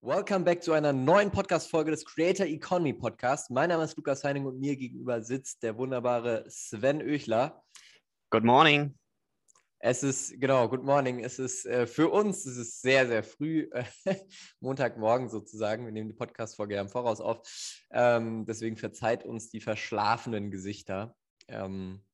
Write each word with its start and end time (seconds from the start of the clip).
Welcome 0.00 0.44
back 0.44 0.62
zu 0.62 0.72
einer 0.74 0.92
neuen 0.92 1.32
Podcast-Folge 1.32 1.90
des 1.90 2.04
Creator 2.04 2.46
Economy 2.46 2.92
Podcast. 2.92 3.50
Mein 3.50 3.68
Name 3.68 3.82
ist 3.82 3.96
Lukas 3.96 4.22
Heining 4.22 4.46
und 4.46 4.60
mir 4.60 4.76
gegenüber 4.76 5.22
sitzt 5.22 5.64
der 5.64 5.76
wunderbare 5.76 6.44
Sven 6.48 7.02
Oechler. 7.02 7.64
Good 8.30 8.44
morning. 8.44 8.96
Es 9.80 10.04
ist, 10.04 10.40
genau, 10.40 10.68
good 10.68 10.84
morning. 10.84 11.18
Es 11.18 11.40
ist 11.40 11.66
äh, 11.66 11.88
für 11.88 12.10
uns, 12.10 12.46
es 12.46 12.56
ist 12.56 12.80
sehr, 12.80 13.08
sehr 13.08 13.24
früh, 13.24 13.68
äh, 13.72 13.84
Montagmorgen 14.60 15.28
sozusagen. 15.28 15.84
Wir 15.84 15.92
nehmen 15.92 16.10
die 16.10 16.14
Podcast-Folge 16.14 16.76
ja 16.76 16.80
im 16.80 16.88
Voraus 16.88 17.20
auf. 17.20 17.40
Ähm, 17.90 18.46
deswegen 18.46 18.76
verzeiht 18.76 19.24
uns 19.24 19.50
die 19.50 19.60
verschlafenen 19.60 20.52
Gesichter, 20.52 21.16
ähm, 21.48 22.04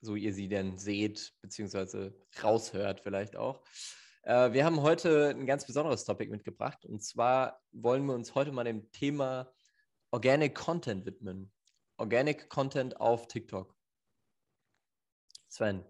so 0.00 0.16
ihr 0.16 0.32
sie 0.32 0.48
denn 0.48 0.78
seht, 0.78 1.34
beziehungsweise 1.42 2.14
raushört 2.42 3.02
vielleicht 3.02 3.36
auch. 3.36 3.62
Äh, 4.24 4.52
wir 4.52 4.64
haben 4.64 4.80
heute 4.80 5.30
ein 5.30 5.46
ganz 5.46 5.66
besonderes 5.66 6.04
Topic 6.04 6.30
mitgebracht 6.30 6.84
und 6.86 7.02
zwar 7.02 7.60
wollen 7.72 8.06
wir 8.06 8.14
uns 8.14 8.34
heute 8.34 8.52
mal 8.52 8.64
dem 8.64 8.90
Thema 8.90 9.52
Organic 10.10 10.54
Content 10.54 11.04
widmen. 11.04 11.52
Organic 11.98 12.48
Content 12.48 12.98
auf 13.00 13.28
TikTok. 13.28 13.76
Sven. 15.48 15.84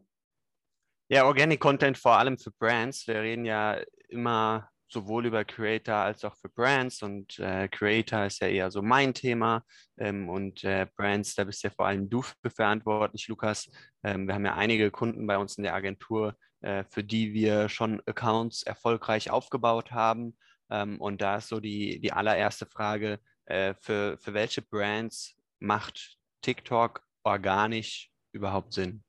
Ja, 1.08 1.26
Organic 1.26 1.60
Content 1.60 1.96
vor 1.96 2.18
allem 2.18 2.36
für 2.36 2.50
Brands. 2.50 3.06
Wir 3.06 3.20
reden 3.20 3.44
ja 3.44 3.80
immer 4.08 4.68
sowohl 4.88 5.26
über 5.26 5.44
Creator 5.44 5.94
als 5.94 6.24
auch 6.24 6.36
für 6.36 6.48
Brands 6.48 7.02
und 7.02 7.38
äh, 7.38 7.68
Creator 7.68 8.26
ist 8.26 8.40
ja 8.40 8.48
eher 8.48 8.70
so 8.70 8.82
mein 8.82 9.14
Thema 9.14 9.64
ähm, 9.98 10.28
und 10.28 10.64
äh, 10.64 10.86
Brands, 10.96 11.34
da 11.34 11.44
bist 11.44 11.62
ja 11.62 11.70
vor 11.70 11.86
allem 11.86 12.08
du 12.08 12.22
verantwortlich, 12.46 13.28
Lukas. 13.28 13.70
Ähm, 14.02 14.26
wir 14.26 14.34
haben 14.34 14.44
ja 14.44 14.54
einige 14.54 14.90
Kunden 14.90 15.26
bei 15.26 15.38
uns 15.38 15.56
in 15.56 15.64
der 15.64 15.74
Agentur, 15.74 16.36
äh, 16.60 16.84
für 16.90 17.02
die 17.02 17.32
wir 17.32 17.68
schon 17.68 18.02
Accounts 18.06 18.62
erfolgreich 18.62 19.30
aufgebaut 19.30 19.92
haben. 19.92 20.36
Ähm, 20.70 21.00
und 21.00 21.20
da 21.20 21.36
ist 21.36 21.48
so 21.48 21.60
die, 21.60 22.00
die 22.00 22.12
allererste 22.12 22.66
Frage, 22.66 23.18
äh, 23.46 23.74
für, 23.80 24.18
für 24.18 24.34
welche 24.34 24.62
Brands 24.62 25.36
macht 25.58 26.18
TikTok 26.42 27.02
organisch 27.22 28.10
überhaupt 28.32 28.72
Sinn? 28.72 29.02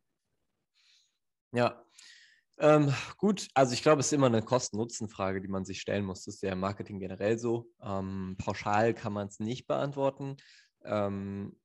Ja, 1.51 1.84
ähm, 2.57 2.93
gut, 3.17 3.47
also 3.53 3.73
ich 3.73 3.81
glaube, 3.81 3.99
es 3.99 4.07
ist 4.07 4.13
immer 4.13 4.27
eine 4.27 4.41
Kosten-Nutzen-Frage, 4.41 5.41
die 5.41 5.47
man 5.47 5.65
sich 5.65 5.81
stellen 5.81 6.05
muss. 6.05 6.23
Das 6.23 6.35
ist 6.35 6.43
ja 6.43 6.53
im 6.53 6.59
Marketing 6.59 6.99
generell 6.99 7.37
so. 7.37 7.67
Ähm, 7.81 8.35
pauschal 8.37 8.93
kann 8.93 9.13
man 9.13 9.27
es 9.27 9.39
nicht 9.39 9.67
beantworten. 9.67 10.37
Ähm, 10.83 11.57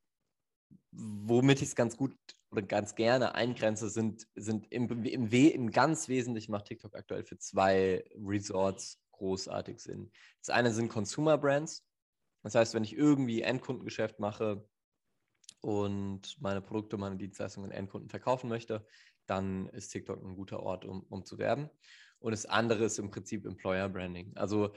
womit 0.93 1.63
ich 1.63 1.69
es 1.69 1.77
ganz 1.77 1.97
gut 1.97 2.17
oder 2.51 2.63
ganz 2.63 2.95
gerne 2.95 3.35
eingrenze, 3.35 3.89
sind, 3.91 4.27
sind 4.35 4.67
im, 4.71 5.05
im, 5.05 5.29
im 5.31 5.71
ganz 5.71 6.09
Wesentlichen 6.09 6.51
macht 6.51 6.67
TikTok 6.67 6.97
aktuell 6.97 7.25
für 7.25 7.39
zwei 7.39 8.05
Resorts 8.17 8.99
großartig 9.13 9.79
Sinn. 9.79 10.11
Das 10.41 10.51
eine 10.51 10.73
sind 10.73 10.89
Consumer 10.89 11.39
Brands. 11.39 11.87
Das 12.43 12.55
heißt, 12.55 12.75
wenn 12.75 12.85
ich 12.85 12.97
irgendwie 12.97 13.43
Endkundengeschäft 13.43 14.19
mache 14.19 14.67
und 15.61 16.41
meine 16.41 16.63
Produkte, 16.63 16.97
meine 16.97 17.17
Dienstleistungen 17.17 17.71
Endkunden 17.71 18.09
verkaufen 18.09 18.49
möchte, 18.49 18.85
dann 19.31 19.69
ist 19.69 19.89
TikTok 19.89 20.23
ein 20.23 20.36
guter 20.36 20.61
Ort, 20.61 20.84
um, 20.84 21.03
um 21.09 21.25
zu 21.25 21.39
werben. 21.39 21.70
Und 22.19 22.33
das 22.33 22.47
andere 22.47 22.84
ist 22.84 22.98
im 22.98 23.11
Prinzip 23.11 23.47
Employer 23.47 23.89
Branding. 23.89 24.37
Also 24.37 24.75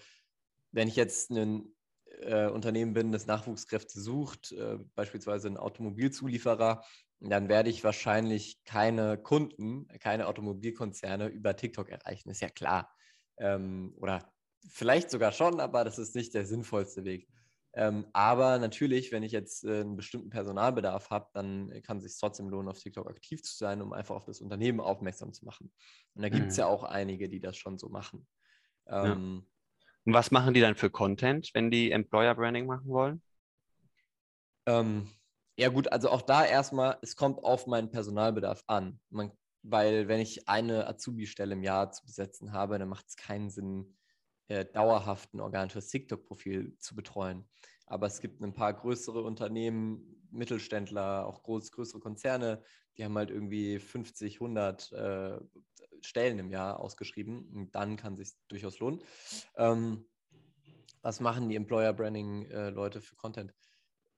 wenn 0.71 0.87
ich 0.87 0.95
jetzt 0.95 1.31
ein 1.31 1.75
äh, 2.21 2.47
Unternehmen 2.47 2.93
bin, 2.93 3.11
das 3.11 3.27
Nachwuchskräfte 3.27 3.99
sucht, 3.99 4.51
äh, 4.51 4.77
beispielsweise 4.95 5.47
ein 5.47 5.57
Automobilzulieferer, 5.57 6.83
dann 7.19 7.49
werde 7.49 7.69
ich 7.69 7.83
wahrscheinlich 7.83 8.63
keine 8.65 9.17
Kunden, 9.17 9.87
keine 9.99 10.27
Automobilkonzerne 10.27 11.27
über 11.27 11.55
TikTok 11.55 11.89
erreichen. 11.89 12.29
Ist 12.29 12.41
ja 12.41 12.49
klar. 12.49 12.93
Ähm, 13.38 13.93
oder 13.97 14.31
vielleicht 14.69 15.09
sogar 15.09 15.31
schon, 15.31 15.59
aber 15.59 15.83
das 15.83 15.97
ist 15.97 16.15
nicht 16.15 16.33
der 16.33 16.45
sinnvollste 16.45 17.03
Weg. 17.05 17.27
Ähm, 17.75 18.05
aber 18.13 18.59
natürlich, 18.59 19.11
wenn 19.11 19.23
ich 19.23 19.31
jetzt 19.31 19.63
äh, 19.63 19.81
einen 19.81 19.95
bestimmten 19.95 20.29
Personalbedarf 20.29 21.09
habe, 21.09 21.27
dann 21.33 21.71
kann 21.81 21.97
es 21.97 22.03
sich 22.03 22.19
trotzdem 22.19 22.47
lohnen, 22.49 22.69
auf 22.69 22.79
TikTok 22.79 23.09
aktiv 23.09 23.41
zu 23.41 23.55
sein, 23.55 23.81
um 23.81 23.94
einfach 23.94 24.16
auf 24.16 24.25
das 24.25 24.41
Unternehmen 24.41 24.79
aufmerksam 24.79 25.34
zu 25.34 25.44
machen. 25.45 25.72
Und 26.13 26.22
da 26.22 26.29
gibt 26.29 26.47
es 26.47 26.57
mhm. 26.57 26.61
ja 26.61 26.67
auch 26.67 26.84
einige, 26.84 27.29
die 27.29 27.39
das 27.39 27.57
schon 27.57 27.79
so 27.79 27.89
machen. 27.89 28.28
Ähm, 28.88 29.44
ja. 29.44 29.50
Und 30.06 30.13
was 30.13 30.31
machen 30.31 30.53
die 30.53 30.61
dann 30.61 30.75
für 30.75 30.91
Content, 30.91 31.50
wenn 31.53 31.72
die 31.72 31.91
Employer 31.91 32.35
Branding 32.35 32.67
machen 32.67 32.88
wollen? 32.88 33.23
Ähm, 34.67 35.09
ja, 35.57 35.69
gut, 35.69 35.91
also 35.91 36.09
auch 36.09 36.22
da 36.22 36.45
erstmal, 36.45 36.97
es 37.01 37.16
kommt 37.16 37.44
auf 37.44 37.67
meinen 37.67 37.90
Personalbedarf 37.90 38.63
an. 38.67 39.00
Man, 39.09 39.31
weil, 39.63 40.07
wenn 40.07 40.19
ich 40.19 40.47
eine 40.47 40.88
Azubi-Stelle 40.88 41.53
im 41.53 41.63
Jahr 41.63 41.91
zu 41.91 42.05
besetzen 42.05 42.51
habe, 42.51 42.78
dann 42.78 42.90
macht 42.90 43.07
es 43.07 43.16
keinen 43.16 43.50
Sinn, 43.50 43.97
äh, 44.47 44.65
dauerhaft 44.65 45.33
ein 45.33 45.39
organisches 45.39 45.89
TikTok-Profil 45.89 46.77
zu 46.79 46.95
betreuen. 46.95 47.47
Aber 47.85 48.07
es 48.07 48.21
gibt 48.21 48.41
ein 48.41 48.53
paar 48.53 48.73
größere 48.73 49.21
Unternehmen, 49.21 50.27
Mittelständler, 50.31 51.27
auch 51.27 51.43
groß, 51.43 51.71
größere 51.71 51.99
Konzerne, 51.99 52.63
die 52.97 53.03
haben 53.03 53.17
halt 53.17 53.29
irgendwie 53.29 53.79
50, 53.79 54.35
100 54.35 54.91
äh, 54.91 55.39
Stellen 56.01 56.39
im 56.39 56.51
Jahr 56.51 56.79
ausgeschrieben. 56.79 57.49
Und 57.53 57.75
dann 57.75 57.97
kann 57.97 58.13
es 58.13 58.29
sich 58.29 58.37
durchaus 58.47 58.79
lohnen. 58.79 59.01
Ähm, 59.55 60.05
was 61.01 61.19
machen 61.19 61.49
die 61.49 61.55
Employer 61.55 61.93
Branding-Leute 61.93 62.99
äh, 62.99 63.01
für 63.01 63.15
Content? 63.15 63.53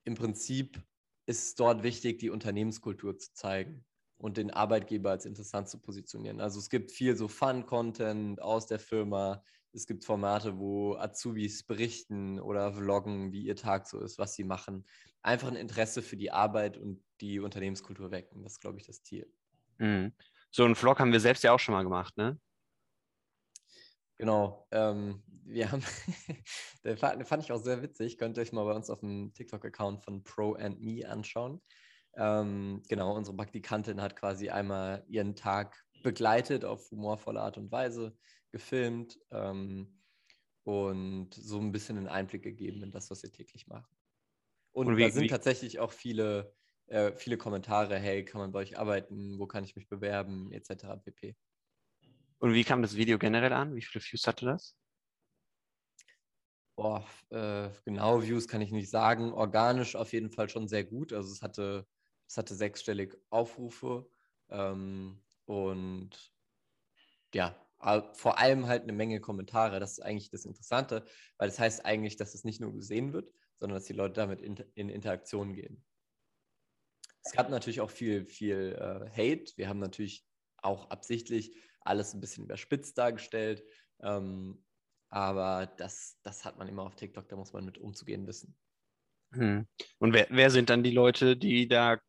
Im 0.03 0.15
Prinzip 0.15 0.81
ist 1.25 1.59
dort 1.59 1.83
wichtig, 1.83 2.19
die 2.19 2.29
Unternehmenskultur 2.29 3.17
zu 3.17 3.33
zeigen 3.33 3.83
und 4.17 4.37
den 4.37 4.51
Arbeitgeber 4.51 5.11
als 5.11 5.25
interessant 5.25 5.67
zu 5.69 5.79
positionieren. 5.79 6.39
Also 6.39 6.59
es 6.59 6.69
gibt 6.69 6.91
viel 6.91 7.15
so 7.15 7.27
Fun-Content 7.27 8.41
aus 8.41 8.67
der 8.67 8.79
Firma. 8.79 9.43
Es 9.75 9.87
gibt 9.87 10.05
Formate, 10.05 10.57
wo 10.57 10.95
Azubis 10.95 11.63
berichten 11.63 12.39
oder 12.39 12.73
vloggen, 12.73 13.31
wie 13.31 13.43
ihr 13.43 13.55
Tag 13.55 13.87
so 13.87 13.99
ist, 13.99 14.17
was 14.17 14.33
sie 14.33 14.45
machen. 14.45 14.85
Einfach 15.21 15.49
ein 15.49 15.55
Interesse 15.55 16.01
für 16.01 16.15
die 16.15 16.31
Arbeit 16.31 16.77
und 16.77 17.03
die 17.19 17.39
Unternehmenskultur 17.39 18.11
wecken. 18.11 18.41
Das 18.43 18.53
ist, 18.53 18.61
glaube 18.61 18.77
ich, 18.79 18.85
das 18.85 19.03
Ziel. 19.03 19.29
Mhm. 19.77 20.13
So 20.51 20.63
einen 20.63 20.75
Vlog 20.75 20.99
haben 20.99 21.11
wir 21.11 21.19
selbst 21.19 21.43
ja 21.43 21.51
auch 21.51 21.59
schon 21.59 21.73
mal 21.73 21.83
gemacht, 21.83 22.15
ne? 22.15 22.39
Genau. 24.17 24.65
Ähm, 24.71 25.21
wir 25.43 25.71
haben, 25.71 25.83
den 26.85 26.97
fand 26.97 27.43
ich 27.43 27.51
auch 27.51 27.61
sehr 27.61 27.81
witzig. 27.81 28.17
Könnt 28.17 28.37
ihr 28.37 28.41
euch 28.41 28.53
mal 28.53 28.63
bei 28.63 28.73
uns 28.73 28.89
auf 28.89 29.01
dem 29.01 29.33
TikTok-Account 29.33 30.03
von 30.03 30.23
Pro 30.23 30.53
and 30.53 30.81
Me 30.81 31.07
anschauen. 31.07 31.61
Ähm, 32.15 32.81
genau, 32.87 33.13
unsere 33.13 33.35
Praktikantin 33.35 34.01
hat 34.01 34.15
quasi 34.15 34.49
einmal 34.49 35.03
ihren 35.07 35.35
Tag 35.35 35.83
begleitet 36.01 36.63
auf 36.63 36.89
humorvolle 36.91 37.41
Art 37.41 37.57
und 37.57 37.71
Weise, 37.71 38.15
gefilmt 38.55 39.19
ähm, 39.31 40.01
und 40.63 41.33
so 41.33 41.59
ein 41.59 41.73
bisschen 41.73 41.97
einen 41.97 42.07
Einblick 42.07 42.41
gegeben 42.41 42.83
in 42.83 42.91
das, 42.91 43.11
was 43.11 43.21
wir 43.21 43.29
täglich 43.29 43.67
machen. 43.67 43.93
Und, 44.71 44.87
und 44.87 44.95
wie, 44.97 45.01
da 45.03 45.09
sind 45.09 45.23
wie? 45.23 45.27
tatsächlich 45.27 45.79
auch 45.79 45.91
viele, 45.91 46.55
äh, 46.87 47.11
viele 47.11 47.37
Kommentare, 47.37 47.99
hey, 47.99 48.23
kann 48.23 48.39
man 48.39 48.53
bei 48.53 48.59
euch 48.59 48.79
arbeiten, 48.79 49.37
wo 49.39 49.45
kann 49.45 49.65
ich 49.65 49.75
mich 49.75 49.89
bewerben, 49.89 50.53
etc. 50.53 50.95
pp. 51.03 51.35
Und 52.39 52.53
wie 52.53 52.63
kam 52.63 52.81
das 52.81 52.95
Video 52.95 53.19
generell 53.19 53.51
an? 53.51 53.75
Wie 53.75 53.81
viele 53.81 54.01
Views 54.01 54.25
hatte 54.25 54.45
das? 54.45 54.77
Boah, 56.77 57.05
äh, 57.31 57.69
genau 57.83 58.23
Views 58.23 58.47
kann 58.47 58.61
ich 58.61 58.71
nicht 58.71 58.89
sagen. 58.89 59.33
Organisch 59.33 59.97
auf 59.97 60.13
jeden 60.13 60.31
Fall 60.31 60.47
schon 60.47 60.69
sehr 60.69 60.85
gut. 60.85 61.11
Also 61.11 61.33
es 61.33 61.41
hatte, 61.41 61.85
es 62.25 62.37
hatte 62.37 62.55
sechsstellig 62.55 63.17
Aufrufe 63.29 64.09
ähm, 64.49 65.21
und 65.43 66.33
ja, 67.33 67.53
vor 68.13 68.39
allem 68.39 68.67
halt 68.67 68.83
eine 68.83 68.93
Menge 68.93 69.19
Kommentare. 69.19 69.79
Das 69.79 69.93
ist 69.93 69.99
eigentlich 69.99 70.29
das 70.31 70.45
Interessante, 70.45 71.05
weil 71.37 71.49
das 71.49 71.59
heißt 71.59 71.85
eigentlich, 71.85 72.17
dass 72.17 72.33
es 72.33 72.43
nicht 72.43 72.59
nur 72.59 72.73
gesehen 72.73 73.13
wird, 73.13 73.31
sondern 73.59 73.77
dass 73.77 73.85
die 73.85 73.93
Leute 73.93 74.13
damit 74.13 74.41
in, 74.41 74.57
in 74.75 74.89
Interaktion 74.89 75.53
gehen. 75.53 75.83
Es 77.23 77.31
gab 77.31 77.49
natürlich 77.49 77.81
auch 77.81 77.89
viel, 77.89 78.25
viel 78.25 78.75
äh, 78.79 79.09
Hate. 79.09 79.51
Wir 79.55 79.67
haben 79.67 79.79
natürlich 79.79 80.25
auch 80.57 80.89
absichtlich 80.89 81.55
alles 81.81 82.13
ein 82.13 82.21
bisschen 82.21 82.43
überspitzt 82.43 82.97
dargestellt. 82.97 83.63
Ähm, 84.01 84.63
aber 85.09 85.67
das, 85.77 86.19
das 86.23 86.43
hat 86.45 86.57
man 86.57 86.67
immer 86.67 86.83
auf 86.83 86.95
TikTok, 86.95 87.27
da 87.29 87.35
muss 87.35 87.53
man 87.53 87.65
mit 87.65 87.77
umzugehen 87.77 88.27
wissen. 88.27 88.55
Hm. 89.33 89.67
Und 89.99 90.13
wer, 90.13 90.27
wer 90.29 90.49
sind 90.49 90.69
dann 90.69 90.83
die 90.83 90.91
Leute, 90.91 91.37
die 91.37 91.67
da 91.67 91.99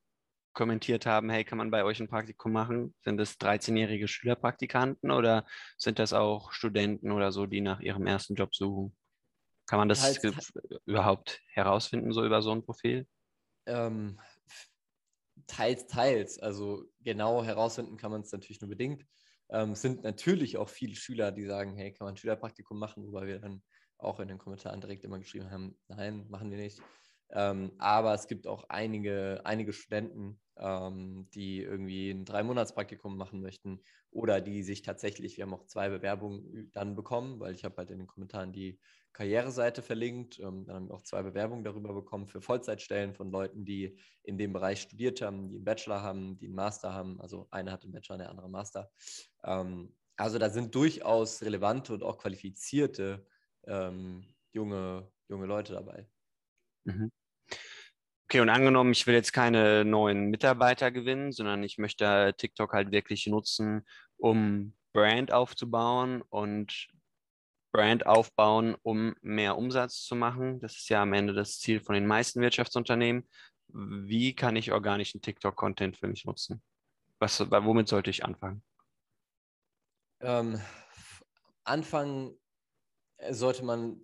kommentiert 0.56 1.06
haben, 1.06 1.30
hey, 1.30 1.44
kann 1.44 1.58
man 1.58 1.70
bei 1.70 1.84
euch 1.84 2.00
ein 2.00 2.08
Praktikum 2.08 2.50
machen? 2.50 2.94
Sind 3.04 3.18
das 3.18 3.38
13-jährige 3.38 4.08
Schülerpraktikanten 4.08 5.10
oder 5.10 5.46
sind 5.76 5.98
das 6.00 6.12
auch 6.12 6.50
Studenten 6.50 7.12
oder 7.12 7.30
so, 7.30 7.46
die 7.46 7.60
nach 7.60 7.78
ihrem 7.78 8.06
ersten 8.06 8.34
Job 8.34 8.54
suchen? 8.54 8.96
Kann 9.66 9.78
man 9.78 9.88
das 9.88 10.00
teils, 10.00 10.52
überhaupt 10.86 11.40
herausfinden, 11.52 12.12
so 12.12 12.24
über 12.24 12.40
so 12.40 12.52
ein 12.52 12.64
Profil? 12.64 13.06
Ähm, 13.66 14.18
teils, 15.46 15.86
teils. 15.86 16.38
Also 16.38 16.84
genau 17.00 17.44
herausfinden 17.44 17.98
kann 17.98 18.10
man 18.10 18.22
es 18.22 18.32
natürlich 18.32 18.60
nur 18.60 18.70
bedingt. 18.70 19.04
Ähm, 19.50 19.72
es 19.72 19.82
sind 19.82 20.04
natürlich 20.04 20.56
auch 20.56 20.70
viele 20.70 20.96
Schüler, 20.96 21.32
die 21.32 21.44
sagen, 21.44 21.76
hey, 21.76 21.92
kann 21.92 22.06
man 22.06 22.14
ein 22.14 22.16
Schülerpraktikum 22.16 22.78
machen, 22.78 23.06
wobei 23.06 23.26
wir 23.26 23.38
dann 23.40 23.62
auch 23.98 24.20
in 24.20 24.28
den 24.28 24.38
Kommentaren 24.38 24.80
direkt 24.80 25.04
immer 25.04 25.18
geschrieben 25.18 25.50
haben, 25.50 25.78
nein, 25.88 26.26
machen 26.28 26.50
wir 26.50 26.58
nicht. 26.58 26.80
Ähm, 27.30 27.72
aber 27.78 28.14
es 28.14 28.28
gibt 28.28 28.46
auch 28.46 28.64
einige, 28.68 29.40
einige 29.44 29.72
Studenten, 29.72 30.40
ähm, 30.58 31.28
die 31.34 31.62
irgendwie 31.62 32.10
ein 32.10 32.24
Drei-Monats-Praktikum 32.24 33.16
machen 33.16 33.40
möchten 33.42 33.80
oder 34.10 34.40
die 34.40 34.62
sich 34.62 34.82
tatsächlich, 34.82 35.36
wir 35.36 35.44
haben 35.44 35.54
auch 35.54 35.66
zwei 35.66 35.88
Bewerbungen 35.88 36.70
dann 36.72 36.94
bekommen, 36.94 37.40
weil 37.40 37.54
ich 37.54 37.64
habe 37.64 37.76
halt 37.76 37.90
in 37.90 37.98
den 37.98 38.06
Kommentaren 38.06 38.52
die 38.52 38.78
Karriereseite 39.12 39.82
verlinkt. 39.82 40.38
Ähm, 40.38 40.66
dann 40.66 40.76
haben 40.76 40.88
wir 40.88 40.94
auch 40.94 41.02
zwei 41.02 41.22
Bewerbungen 41.22 41.64
darüber 41.64 41.94
bekommen 41.94 42.28
für 42.28 42.42
Vollzeitstellen 42.42 43.14
von 43.14 43.30
Leuten, 43.30 43.64
die 43.64 43.98
in 44.22 44.38
dem 44.38 44.52
Bereich 44.52 44.82
studiert 44.82 45.22
haben, 45.22 45.48
die 45.48 45.56
einen 45.56 45.64
Bachelor 45.64 46.02
haben, 46.02 46.38
die 46.38 46.46
einen 46.46 46.54
Master 46.54 46.92
haben. 46.92 47.20
Also 47.20 47.48
einer 47.50 47.72
hat 47.72 47.82
einen 47.82 47.92
Bachelor, 47.92 48.18
der 48.18 48.30
andere 48.30 48.50
Master. 48.50 48.90
Ähm, 49.42 49.94
also 50.16 50.38
da 50.38 50.50
sind 50.50 50.74
durchaus 50.74 51.42
relevante 51.42 51.92
und 51.92 52.02
auch 52.02 52.18
qualifizierte 52.18 53.26
ähm, 53.66 54.34
junge, 54.52 55.10
junge 55.28 55.46
Leute 55.46 55.72
dabei. 55.72 56.06
Mhm. 56.86 57.12
Okay, 58.28 58.40
und 58.40 58.48
angenommen, 58.48 58.90
ich 58.90 59.06
will 59.06 59.14
jetzt 59.14 59.32
keine 59.32 59.84
neuen 59.84 60.30
Mitarbeiter 60.30 60.90
gewinnen, 60.90 61.30
sondern 61.30 61.62
ich 61.62 61.78
möchte 61.78 62.34
TikTok 62.36 62.72
halt 62.72 62.90
wirklich 62.90 63.26
nutzen, 63.28 63.86
um 64.16 64.74
Brand 64.92 65.32
aufzubauen 65.32 66.22
und 66.22 66.88
Brand 67.72 68.06
aufbauen, 68.06 68.74
um 68.82 69.14
mehr 69.20 69.56
Umsatz 69.56 70.02
zu 70.02 70.16
machen. 70.16 70.60
Das 70.60 70.76
ist 70.76 70.88
ja 70.88 71.02
am 71.02 71.12
Ende 71.12 71.34
das 71.34 71.60
Ziel 71.60 71.80
von 71.80 71.94
den 71.94 72.06
meisten 72.06 72.40
Wirtschaftsunternehmen. 72.40 73.28
Wie 73.68 74.34
kann 74.34 74.56
ich 74.56 74.72
organischen 74.72 75.20
TikTok-Content 75.20 75.96
für 75.96 76.08
mich 76.08 76.24
nutzen? 76.24 76.62
Was, 77.18 77.40
womit 77.40 77.88
sollte 77.88 78.10
ich 78.10 78.24
anfangen? 78.24 78.64
Ähm, 80.20 80.60
anfangen 81.64 82.36
sollte 83.30 83.64
man 83.64 84.00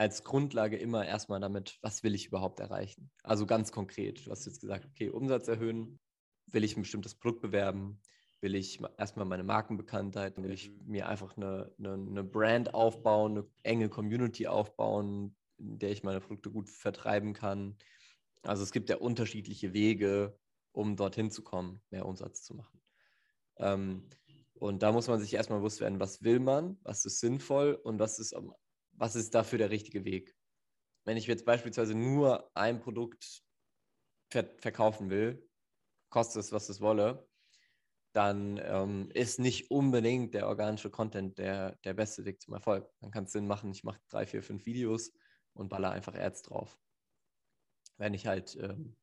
als 0.00 0.24
Grundlage 0.24 0.78
immer 0.78 1.04
erstmal 1.04 1.40
damit, 1.40 1.78
was 1.82 2.02
will 2.02 2.14
ich 2.14 2.28
überhaupt 2.28 2.58
erreichen? 2.58 3.10
Also 3.22 3.44
ganz 3.44 3.70
konkret, 3.70 4.26
du 4.26 4.30
hast 4.30 4.46
jetzt 4.46 4.62
gesagt, 4.62 4.86
okay, 4.86 5.10
Umsatz 5.10 5.46
erhöhen, 5.46 6.00
will 6.46 6.64
ich 6.64 6.74
ein 6.74 6.80
bestimmtes 6.80 7.14
Produkt 7.14 7.42
bewerben, 7.42 8.00
will 8.40 8.54
ich 8.54 8.80
erstmal 8.96 9.26
meine 9.26 9.44
Markenbekanntheit, 9.44 10.42
will 10.42 10.52
ich 10.52 10.72
mir 10.86 11.06
einfach 11.06 11.36
eine, 11.36 11.70
eine, 11.78 11.92
eine, 11.92 12.24
Brand 12.24 12.72
aufbauen, 12.72 13.32
eine 13.32 13.46
enge 13.62 13.90
Community 13.90 14.46
aufbauen, 14.46 15.36
in 15.58 15.78
der 15.78 15.90
ich 15.90 16.02
meine 16.02 16.20
Produkte 16.20 16.50
gut 16.50 16.70
vertreiben 16.70 17.34
kann. 17.34 17.76
Also 18.40 18.62
es 18.62 18.72
gibt 18.72 18.88
ja 18.88 18.96
unterschiedliche 18.96 19.74
Wege, 19.74 20.34
um 20.72 20.96
dorthin 20.96 21.30
zu 21.30 21.42
kommen, 21.42 21.82
mehr 21.90 22.06
Umsatz 22.06 22.42
zu 22.42 22.54
machen. 22.54 22.80
Ähm, 23.58 24.08
und 24.54 24.82
da 24.82 24.92
muss 24.92 25.08
man 25.08 25.20
sich 25.20 25.34
erstmal 25.34 25.58
bewusst 25.58 25.82
werden, 25.82 26.00
was 26.00 26.22
will 26.22 26.40
man, 26.40 26.78
was 26.84 27.04
ist 27.04 27.20
sinnvoll 27.20 27.74
und 27.74 27.98
was 27.98 28.18
ist 28.18 28.34
was 29.00 29.16
ist 29.16 29.34
dafür 29.34 29.58
der 29.58 29.70
richtige 29.70 30.04
Weg? 30.04 30.36
Wenn 31.06 31.16
ich 31.16 31.26
jetzt 31.26 31.46
beispielsweise 31.46 31.94
nur 31.94 32.50
ein 32.54 32.80
Produkt 32.80 33.42
ver 34.30 34.44
verkaufen 34.58 35.08
will, 35.08 35.48
kostet 36.10 36.44
es, 36.44 36.52
was 36.52 36.68
es 36.68 36.82
wolle, 36.82 37.26
dann 38.12 38.60
ähm, 38.62 39.10
ist 39.14 39.38
nicht 39.38 39.70
unbedingt 39.70 40.34
der 40.34 40.48
organische 40.48 40.90
Content 40.90 41.38
der, 41.38 41.76
der 41.76 41.94
beste 41.94 42.26
Weg 42.26 42.42
zum 42.42 42.52
Erfolg. 42.52 42.92
Dann 43.00 43.10
kann 43.10 43.24
es 43.24 43.32
Sinn 43.32 43.46
machen, 43.46 43.70
ich 43.70 43.84
mache 43.84 44.00
drei, 44.08 44.26
vier, 44.26 44.42
fünf 44.42 44.66
Videos 44.66 45.12
und 45.54 45.70
baller 45.70 45.92
einfach 45.92 46.14
Ads 46.14 46.42
drauf. 46.42 46.78
Wenn 47.96 48.12
ich 48.12 48.26
halt 48.26 48.54
ähm, 48.56 48.96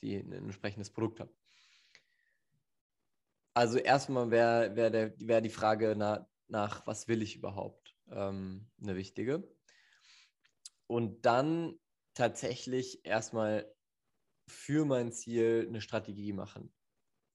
die, 0.00 0.14
ein 0.16 0.32
entsprechendes 0.32 0.90
Produkt 0.90 1.18
habe. 1.18 1.34
Also 3.54 3.78
erstmal 3.78 4.30
wäre 4.30 4.76
wär 4.76 5.12
wär 5.18 5.40
die 5.40 5.50
Frage 5.50 5.96
nach, 5.96 6.24
nach, 6.46 6.86
was 6.86 7.08
will 7.08 7.20
ich 7.20 7.34
überhaupt? 7.34 7.89
Ähm, 8.10 8.70
eine 8.80 8.96
wichtige. 8.96 9.48
Und 10.86 11.24
dann 11.24 11.78
tatsächlich 12.14 13.04
erstmal 13.04 13.72
für 14.48 14.84
mein 14.84 15.12
Ziel 15.12 15.66
eine 15.68 15.80
Strategie 15.80 16.32
machen. 16.32 16.74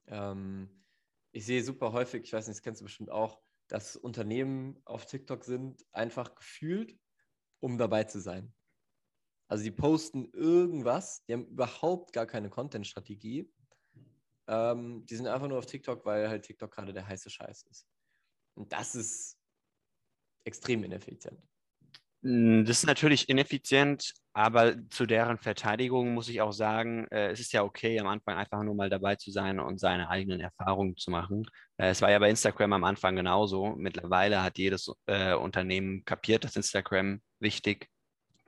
Ähm, 0.08 0.86
ich 1.32 1.46
sehe 1.46 1.64
super 1.64 1.92
häufig, 1.92 2.24
ich 2.24 2.34
weiß 2.34 2.48
nicht, 2.48 2.58
das 2.58 2.64
kennst 2.64 2.82
du 2.82 2.86
bestimmt 2.86 3.10
auch, 3.10 3.42
dass 3.68 3.96
Unternehmen 3.96 4.82
auf 4.86 5.06
TikTok 5.06 5.44
sind, 5.44 5.86
einfach 5.92 6.36
gefühlt, 6.36 6.98
um 7.60 7.78
dabei 7.78 8.04
zu 8.04 8.20
sein. 8.20 8.54
Also 9.48 9.64
die 9.64 9.72
posten 9.72 10.30
irgendwas, 10.34 11.24
die 11.26 11.34
haben 11.34 11.48
überhaupt 11.48 12.14
gar 12.14 12.26
keine 12.26 12.50
Content-Strategie. 12.50 13.52
Ähm, 14.48 15.06
die 15.06 15.16
sind 15.16 15.28
einfach 15.28 15.48
nur 15.48 15.58
auf 15.60 15.66
TikTok, 15.66 16.06
weil 16.06 16.30
halt 16.30 16.44
TikTok 16.44 16.72
gerade 16.72 16.94
der 16.94 17.08
heiße 17.08 17.30
Scheiß 17.30 17.64
ist. 17.64 17.88
Und 18.56 18.72
das 18.72 18.96
ist 18.96 19.35
extrem 20.46 20.84
ineffizient. 20.84 21.40
Hm, 22.26 22.66
das 22.66 22.80
ist 22.80 22.88
natürlich 22.88 23.30
ineffizient, 23.30 24.14
aber 24.34 24.76
zu 24.90 25.06
deren 25.06 25.38
Verteidigung 25.38 26.14
muss 26.14 26.28
ich 26.28 26.42
auch 26.42 26.54
sagen, 26.54 27.08
äh, 27.12 27.30
es 27.30 27.40
ist 27.40 27.54
ja 27.54 27.64
okay, 27.64 28.00
am 28.00 28.08
Anfang 28.08 28.36
einfach 28.36 28.64
nur 28.64 28.74
mal 28.74 28.90
dabei 28.90 29.16
zu 29.16 29.32
sein 29.32 29.60
und 29.60 29.80
seine 29.80 30.10
eigenen 30.10 30.40
Erfahrungen 30.40 30.98
zu 30.98 31.12
machen. 31.12 31.46
Äh, 31.78 31.90
es 31.90 32.02
war 32.02 32.10
ja 32.10 32.18
bei 32.18 32.32
Instagram 32.32 32.74
am 32.74 32.84
Anfang 32.84 33.16
genauso. 33.16 33.76
Mittlerweile 33.78 34.42
hat 34.42 34.58
jedes 34.58 34.92
äh, 35.06 35.36
Unternehmen 35.36 36.04
kapiert, 36.04 36.44
dass 36.44 36.56
Instagram 36.56 37.22
wichtig, 37.40 37.90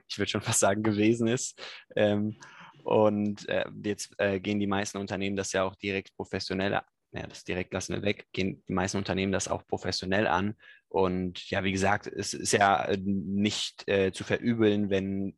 ich 0.08 0.18
würde 0.18 0.30
schon 0.30 0.40
fast 0.42 0.60
sagen, 0.60 0.82
gewesen 0.82 1.28
ist. 1.28 1.62
Ähm, 1.94 2.36
und 2.82 3.48
äh, 3.48 3.64
jetzt 3.84 4.12
äh, 4.18 4.40
gehen 4.40 4.58
die 4.58 4.66
meisten 4.66 4.98
Unternehmen 4.98 5.36
das 5.36 5.52
ja 5.52 5.62
auch 5.62 5.76
direkt 5.76 6.16
professionell 6.16 6.80
ja, 7.12 7.26
das 7.26 7.44
direkt 7.44 7.72
lassen 7.72 7.94
wir 7.94 8.02
weg, 8.02 8.26
gehen 8.32 8.62
die 8.68 8.72
meisten 8.72 8.98
Unternehmen 8.98 9.32
das 9.32 9.48
auch 9.48 9.66
professionell 9.66 10.26
an. 10.26 10.56
Und 10.88 11.50
ja, 11.50 11.64
wie 11.64 11.72
gesagt, 11.72 12.06
es 12.06 12.34
ist 12.34 12.52
ja 12.52 12.84
äh, 12.84 12.98
nicht 12.98 13.86
äh, 13.88 14.12
zu 14.12 14.24
verübeln, 14.24 14.90
wenn 14.90 15.36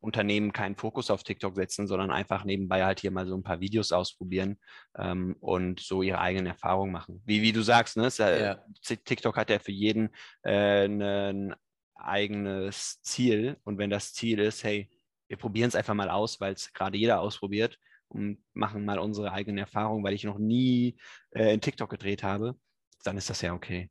Unternehmen 0.00 0.52
keinen 0.52 0.76
Fokus 0.76 1.10
auf 1.10 1.24
TikTok 1.24 1.56
setzen, 1.56 1.86
sondern 1.86 2.10
einfach 2.10 2.44
nebenbei 2.44 2.84
halt 2.84 3.00
hier 3.00 3.10
mal 3.10 3.26
so 3.26 3.36
ein 3.36 3.42
paar 3.42 3.60
Videos 3.60 3.90
ausprobieren 3.90 4.58
ähm, 4.96 5.36
und 5.40 5.80
so 5.80 6.02
ihre 6.02 6.20
eigenen 6.20 6.46
Erfahrungen 6.46 6.92
machen. 6.92 7.22
Wie, 7.24 7.42
wie 7.42 7.52
du 7.52 7.62
sagst, 7.62 7.96
ne? 7.96 8.08
Ja, 8.16 8.36
ja. 8.38 8.64
TikTok 8.82 9.36
hat 9.36 9.50
ja 9.50 9.58
für 9.58 9.72
jeden 9.72 10.10
äh, 10.42 10.86
ein 10.86 11.54
eigenes 11.94 13.02
Ziel. 13.02 13.56
Und 13.64 13.78
wenn 13.78 13.90
das 13.90 14.12
Ziel 14.12 14.38
ist, 14.38 14.62
hey, 14.62 14.88
wir 15.26 15.36
probieren 15.36 15.68
es 15.68 15.74
einfach 15.74 15.94
mal 15.94 16.10
aus, 16.10 16.40
weil 16.40 16.52
es 16.54 16.72
gerade 16.72 16.96
jeder 16.96 17.20
ausprobiert, 17.20 17.78
und 18.08 18.42
machen 18.54 18.84
mal 18.84 18.98
unsere 18.98 19.32
eigenen 19.32 19.58
Erfahrungen, 19.58 20.04
weil 20.04 20.14
ich 20.14 20.24
noch 20.24 20.38
nie 20.38 20.96
äh, 21.30 21.52
in 21.52 21.60
TikTok 21.60 21.90
gedreht 21.90 22.22
habe, 22.22 22.56
dann 23.04 23.16
ist 23.16 23.30
das 23.30 23.42
ja 23.42 23.52
okay. 23.54 23.90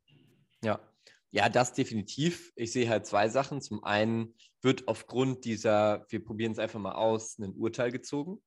Ja. 0.62 0.80
Ja, 1.30 1.48
das 1.48 1.74
definitiv. 1.74 2.52
Ich 2.56 2.72
sehe 2.72 2.88
halt 2.88 3.06
zwei 3.06 3.28
Sachen. 3.28 3.60
Zum 3.60 3.84
einen 3.84 4.34
wird 4.62 4.88
aufgrund 4.88 5.44
dieser, 5.44 6.06
wir 6.08 6.24
probieren 6.24 6.52
es 6.52 6.58
einfach 6.58 6.80
mal 6.80 6.94
aus, 6.94 7.38
ein 7.38 7.54
Urteil 7.54 7.92
gezogen, 7.92 8.42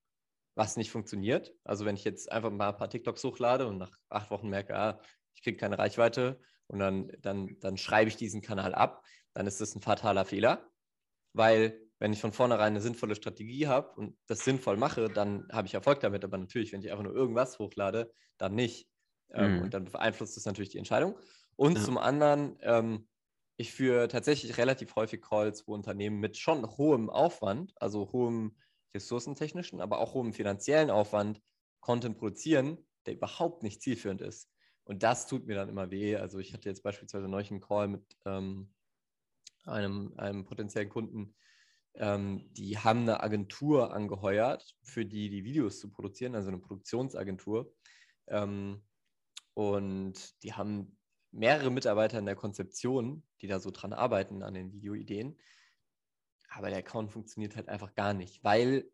was 0.55 0.77
nicht 0.77 0.91
funktioniert. 0.91 1.53
Also 1.63 1.85
wenn 1.85 1.95
ich 1.95 2.03
jetzt 2.03 2.31
einfach 2.31 2.49
mal 2.49 2.69
ein 2.69 2.77
paar 2.77 2.89
TikToks 2.89 3.23
hochlade 3.23 3.67
und 3.67 3.77
nach 3.77 3.91
acht 4.09 4.31
Wochen 4.31 4.49
merke, 4.49 4.75
ah, 4.75 4.99
ich 5.35 5.43
kriege 5.43 5.57
keine 5.57 5.77
Reichweite 5.77 6.39
und 6.67 6.79
dann, 6.79 7.11
dann, 7.19 7.57
dann 7.59 7.77
schreibe 7.77 8.09
ich 8.09 8.17
diesen 8.17 8.41
Kanal 8.41 8.73
ab, 8.73 9.05
dann 9.33 9.47
ist 9.47 9.61
das 9.61 9.75
ein 9.75 9.81
fataler 9.81 10.25
Fehler, 10.25 10.67
weil 11.33 11.79
wenn 11.99 12.13
ich 12.13 12.19
von 12.19 12.33
vornherein 12.33 12.73
eine 12.73 12.81
sinnvolle 12.81 13.13
Strategie 13.13 13.67
habe 13.67 13.91
und 13.95 14.17
das 14.25 14.43
sinnvoll 14.43 14.75
mache, 14.75 15.07
dann 15.07 15.47
habe 15.51 15.67
ich 15.67 15.75
Erfolg 15.75 15.99
damit. 15.99 16.23
Aber 16.23 16.39
natürlich, 16.39 16.73
wenn 16.73 16.81
ich 16.81 16.89
einfach 16.89 17.03
nur 17.03 17.13
irgendwas 17.13 17.59
hochlade, 17.59 18.11
dann 18.39 18.55
nicht. 18.55 18.89
Ähm, 19.31 19.57
mhm. 19.57 19.61
Und 19.61 19.73
dann 19.75 19.85
beeinflusst 19.85 20.35
das 20.35 20.45
natürlich 20.45 20.71
die 20.71 20.79
Entscheidung. 20.79 21.15
Und 21.55 21.77
ja. 21.77 21.83
zum 21.83 21.97
anderen, 21.97 22.57
ähm, 22.61 23.07
ich 23.57 23.71
führe 23.71 24.07
tatsächlich 24.07 24.57
relativ 24.57 24.95
häufig 24.95 25.21
Calls, 25.21 25.67
wo 25.67 25.73
Unternehmen 25.73 26.19
mit 26.19 26.37
schon 26.37 26.65
hohem 26.77 27.09
Aufwand, 27.09 27.73
also 27.75 28.11
hohem 28.11 28.57
ressourcentechnischen, 28.95 29.81
aber 29.81 29.99
auch 29.99 30.13
hohem 30.13 30.33
finanziellen 30.33 30.89
Aufwand 30.89 31.41
Content 31.79 32.17
produzieren, 32.17 32.77
der 33.05 33.15
überhaupt 33.15 33.63
nicht 33.63 33.81
zielführend 33.81 34.21
ist. 34.21 34.49
Und 34.83 35.03
das 35.03 35.27
tut 35.27 35.45
mir 35.45 35.55
dann 35.55 35.69
immer 35.69 35.91
weh. 35.91 36.15
Also 36.15 36.39
ich 36.39 36.53
hatte 36.53 36.69
jetzt 36.69 36.83
beispielsweise 36.83 37.27
neulich 37.27 37.51
einen 37.51 37.61
Call 37.61 37.87
mit 37.87 38.03
ähm, 38.25 38.73
einem, 39.65 40.13
einem 40.17 40.45
potenziellen 40.45 40.89
Kunden, 40.89 41.35
ähm, 41.95 42.47
die 42.53 42.77
haben 42.77 43.01
eine 43.01 43.21
Agentur 43.21 43.93
angeheuert, 43.93 44.75
für 44.83 45.05
die 45.05 45.29
die 45.29 45.43
Videos 45.43 45.79
zu 45.79 45.91
produzieren, 45.91 46.35
also 46.35 46.47
eine 46.47 46.59
Produktionsagentur. 46.59 47.73
Ähm, 48.27 48.83
und 49.53 50.43
die 50.43 50.53
haben 50.53 50.97
mehrere 51.31 51.71
Mitarbeiter 51.71 52.19
in 52.19 52.25
der 52.25 52.35
Konzeption, 52.35 53.23
die 53.41 53.47
da 53.47 53.59
so 53.59 53.71
dran 53.71 53.93
arbeiten 53.93 54.43
an 54.43 54.53
den 54.53 54.71
Videoideen. 54.71 55.37
Aber 56.49 56.69
der 56.69 56.79
Account 56.79 57.11
funktioniert 57.11 57.55
halt 57.55 57.69
einfach 57.69 57.93
gar 57.95 58.13
nicht, 58.13 58.43
weil 58.43 58.89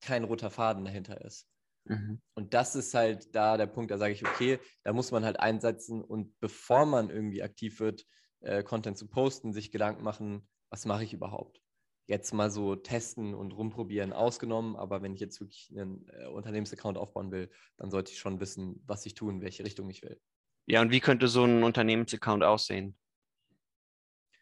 kein 0.00 0.24
roter 0.24 0.50
Faden 0.50 0.84
dahinter 0.84 1.20
ist. 1.22 1.48
Mhm. 1.84 2.20
Und 2.34 2.54
das 2.54 2.74
ist 2.74 2.94
halt 2.94 3.34
da 3.34 3.56
der 3.56 3.66
Punkt, 3.66 3.90
da 3.90 3.98
sage 3.98 4.12
ich, 4.12 4.26
okay, 4.26 4.58
da 4.82 4.92
muss 4.92 5.10
man 5.10 5.24
halt 5.24 5.38
einsetzen 5.38 6.02
und 6.02 6.38
bevor 6.40 6.86
man 6.86 7.10
irgendwie 7.10 7.42
aktiv 7.42 7.80
wird, 7.80 8.06
äh, 8.40 8.62
Content 8.62 8.98
zu 8.98 9.08
posten, 9.08 9.52
sich 9.52 9.70
Gedanken 9.70 10.02
machen, 10.02 10.48
was 10.70 10.84
mache 10.86 11.04
ich 11.04 11.12
überhaupt? 11.12 11.60
jetzt 12.06 12.32
mal 12.32 12.50
so 12.50 12.76
testen 12.76 13.34
und 13.34 13.52
rumprobieren 13.52 14.12
ausgenommen. 14.12 14.76
Aber 14.76 15.02
wenn 15.02 15.14
ich 15.14 15.20
jetzt 15.20 15.40
wirklich 15.40 15.72
einen 15.76 16.08
äh, 16.08 16.26
Unternehmensaccount 16.26 16.96
aufbauen 16.96 17.30
will, 17.30 17.50
dann 17.76 17.90
sollte 17.90 18.12
ich 18.12 18.18
schon 18.18 18.40
wissen, 18.40 18.82
was 18.86 19.06
ich 19.06 19.14
tue, 19.14 19.32
in 19.32 19.40
welche 19.40 19.64
Richtung 19.64 19.90
ich 19.90 20.02
will. 20.02 20.20
Ja, 20.66 20.80
und 20.80 20.90
wie 20.90 21.00
könnte 21.00 21.28
so 21.28 21.44
ein 21.44 21.62
Unternehmensaccount 21.62 22.42
aussehen? 22.42 22.96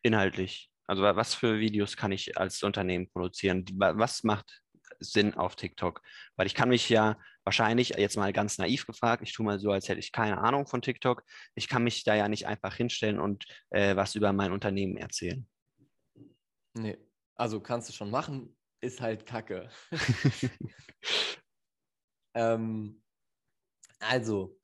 Inhaltlich. 0.02 0.70
Also 0.86 1.02
was 1.02 1.34
für 1.34 1.58
Videos 1.60 1.96
kann 1.96 2.12
ich 2.12 2.36
als 2.38 2.62
Unternehmen 2.62 3.10
produzieren? 3.10 3.64
Was 3.76 4.22
macht 4.22 4.62
Sinn 5.00 5.34
auf 5.34 5.56
TikTok? 5.56 6.02
Weil 6.36 6.46
ich 6.46 6.54
kann 6.54 6.70
mich 6.70 6.88
ja 6.88 7.18
wahrscheinlich, 7.44 7.90
jetzt 7.90 8.16
mal 8.16 8.32
ganz 8.32 8.58
naiv 8.58 8.86
gefragt, 8.86 9.22
ich 9.22 9.34
tue 9.34 9.44
mal 9.44 9.58
so, 9.58 9.70
als 9.70 9.88
hätte 9.88 10.00
ich 10.00 10.12
keine 10.12 10.38
Ahnung 10.38 10.66
von 10.66 10.82
TikTok, 10.82 11.24
ich 11.54 11.68
kann 11.68 11.84
mich 11.84 12.04
da 12.04 12.14
ja 12.14 12.28
nicht 12.28 12.46
einfach 12.46 12.74
hinstellen 12.74 13.18
und 13.18 13.44
äh, 13.70 13.96
was 13.96 14.14
über 14.14 14.32
mein 14.32 14.52
Unternehmen 14.52 14.96
erzählen. 14.96 15.46
Nee, 16.74 16.98
also 17.34 17.60
kannst 17.60 17.88
du 17.90 17.92
schon 17.92 18.10
machen, 18.10 18.56
ist 18.80 19.00
halt 19.00 19.26
Kacke. 19.26 19.68
ähm, 22.34 23.02
also, 24.00 24.58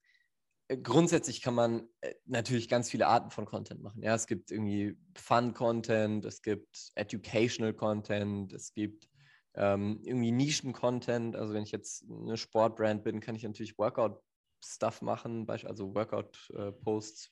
grundsätzlich 0.76 1.40
kann 1.40 1.54
man 1.54 1.88
äh, 2.00 2.14
natürlich 2.26 2.68
ganz 2.68 2.90
viele 2.90 3.06
Arten 3.06 3.30
von 3.30 3.46
Content 3.46 3.82
machen. 3.82 4.02
Ja, 4.02 4.14
es 4.14 4.26
gibt 4.26 4.50
irgendwie 4.50 4.96
Fun-Content, 5.16 6.24
es 6.24 6.42
gibt 6.42 6.92
Educational 6.94 7.74
Content, 7.74 8.52
es 8.52 8.72
gibt 8.72 9.08
ähm, 9.54 10.00
irgendwie 10.02 10.32
Nischen-Content. 10.32 11.36
Also 11.36 11.54
wenn 11.54 11.62
ich 11.62 11.72
jetzt 11.72 12.04
eine 12.08 12.36
Sportbrand 12.36 13.04
bin, 13.04 13.20
kann 13.20 13.34
ich 13.34 13.42
natürlich 13.42 13.78
Workout-Stuff 13.78 15.02
machen, 15.02 15.48
also 15.48 15.94
Workout-Posts 15.94 17.26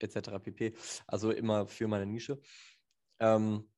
äh, 0.00 0.04
etc. 0.04 0.30
pp. 0.42 0.74
Also 1.06 1.30
immer 1.30 1.66
für 1.66 1.88
meine 1.88 2.06
Nische. 2.06 2.40
Ähm, 3.20 3.70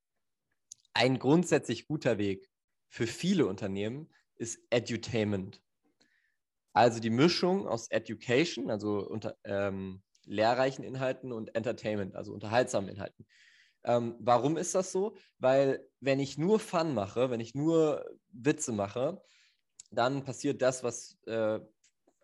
ein 0.95 1.19
grundsätzlich 1.19 1.87
guter 1.87 2.19
Weg 2.19 2.49
für 2.89 3.07
viele 3.07 3.47
Unternehmen 3.47 4.09
ist 4.37 4.61
Edutainment. 4.71 5.63
Also 6.79 7.01
die 7.01 7.11
Mischung 7.11 7.67
aus 7.67 7.91
Education, 7.91 8.71
also 8.71 9.01
unter, 9.05 9.37
ähm, 9.43 10.01
lehrreichen 10.27 10.85
Inhalten 10.85 11.33
und 11.33 11.53
Entertainment, 11.57 12.15
also 12.15 12.33
unterhaltsamen 12.33 12.89
Inhalten. 12.89 13.27
Ähm, 13.83 14.15
warum 14.21 14.57
ist 14.57 14.77
das 14.77 14.93
so? 14.93 15.17
Weil 15.41 15.85
wenn 15.99 16.21
ich 16.21 16.39
nur 16.39 16.61
Fun 16.61 16.95
mache, 16.95 17.31
wenn 17.31 17.41
ich 17.41 17.53
nur 17.57 18.07
Witze 18.31 18.71
mache, 18.71 19.21
dann 19.91 20.23
passiert 20.23 20.63
das, 20.63 20.85
was 20.85 21.19
äh, 21.27 21.59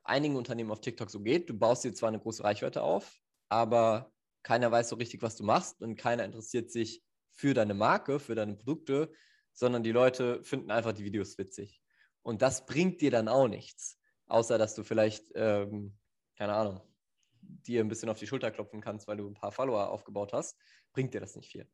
einigen 0.05 0.37
Unternehmen 0.37 0.71
auf 0.71 0.81
TikTok 0.81 1.11
so 1.11 1.19
geht. 1.19 1.51
Du 1.51 1.59
baust 1.59 1.83
dir 1.83 1.93
zwar 1.93 2.11
eine 2.11 2.21
große 2.21 2.45
Reichweite 2.45 2.83
auf, 2.83 3.19
aber 3.49 4.13
keiner 4.45 4.71
weiß 4.71 4.89
so 4.89 4.95
richtig, 4.95 5.21
was 5.21 5.35
du 5.35 5.43
machst 5.43 5.83
und 5.83 5.97
keiner 5.97 6.25
interessiert 6.25 6.71
sich 6.71 7.03
für 7.33 7.55
deine 7.55 7.75
Marke, 7.75 8.21
für 8.21 8.37
deine 8.37 8.55
Produkte, 8.55 9.11
sondern 9.53 9.83
die 9.83 9.91
Leute 9.91 10.45
finden 10.45 10.71
einfach 10.71 10.93
die 10.93 11.05
Videos 11.05 11.39
witzig. 11.39 11.83
Und 12.23 12.41
das 12.41 12.67
bringt 12.67 13.01
dir 13.01 13.11
dann 13.11 13.27
auch 13.27 13.49
nichts, 13.49 13.99
außer 14.35 14.59
dass 14.59 14.75
du 14.75 14.83
vielleicht, 14.83 15.31
ähm, 15.37 15.97
keine 16.37 16.55
Ahnung, 16.55 16.81
dir 17.41 17.81
ein 17.81 17.88
bisschen 17.88 18.09
auf 18.09 18.19
die 18.19 18.26
Schulter 18.26 18.50
klopfen 18.50 18.81
kannst, 18.81 19.07
weil 19.07 19.17
du 19.17 19.29
ein 19.29 19.35
paar 19.35 19.53
Follower 19.53 19.88
aufgebaut 19.88 20.33
hast, 20.33 20.59
bringt 20.93 21.14
dir 21.14 21.21
das 21.21 21.37
nicht 21.37 21.50
viel. 21.50 21.69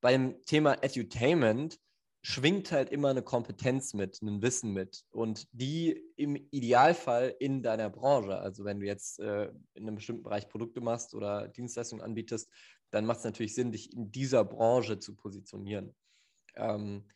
Beim 0.00 0.42
Thema 0.44 0.82
Edutainment 0.82 1.78
schwingt 2.22 2.72
halt 2.72 2.90
immer 2.90 3.10
eine 3.10 3.22
Kompetenz 3.22 3.94
mit, 3.94 4.22
ein 4.22 4.42
Wissen 4.42 4.72
mit 4.72 5.04
und 5.10 5.46
die 5.52 6.02
im 6.16 6.34
Idealfall 6.50 7.34
in 7.38 7.62
deiner 7.62 7.90
Branche. 7.90 8.38
Also 8.38 8.64
wenn 8.64 8.80
du 8.80 8.86
jetzt 8.86 9.20
äh, 9.20 9.52
in 9.74 9.86
einem 9.86 9.96
bestimmten 9.96 10.22
Bereich 10.22 10.48
Produkte 10.48 10.80
machst 10.80 11.14
oder 11.14 11.48
Dienstleistungen 11.48 12.02
anbietest, 12.02 12.50
dann 12.90 13.04
macht 13.04 13.18
es 13.18 13.24
natürlich 13.24 13.54
Sinn, 13.54 13.70
dich 13.70 13.92
in 13.92 14.10
dieser 14.10 14.44
Branche 14.44 14.98
zu 14.98 15.14
positionieren. 15.14 15.94
Ähm, 16.56 17.06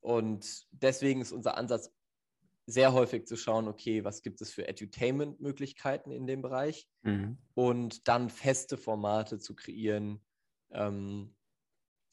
und 0.00 0.66
deswegen 0.70 1.20
ist 1.20 1.32
unser 1.32 1.56
Ansatz 1.56 1.90
sehr 2.66 2.92
häufig 2.92 3.26
zu 3.26 3.36
schauen, 3.36 3.68
okay, 3.68 4.04
was 4.04 4.22
gibt 4.22 4.40
es 4.40 4.52
für 4.52 4.68
Edutainment-Möglichkeiten 4.68 6.10
in 6.10 6.26
dem 6.26 6.42
Bereich 6.42 6.88
mhm. 7.02 7.38
und 7.54 8.06
dann 8.08 8.30
feste 8.30 8.76
Formate 8.76 9.38
zu 9.38 9.54
kreieren, 9.54 10.24
ähm, 10.70 11.34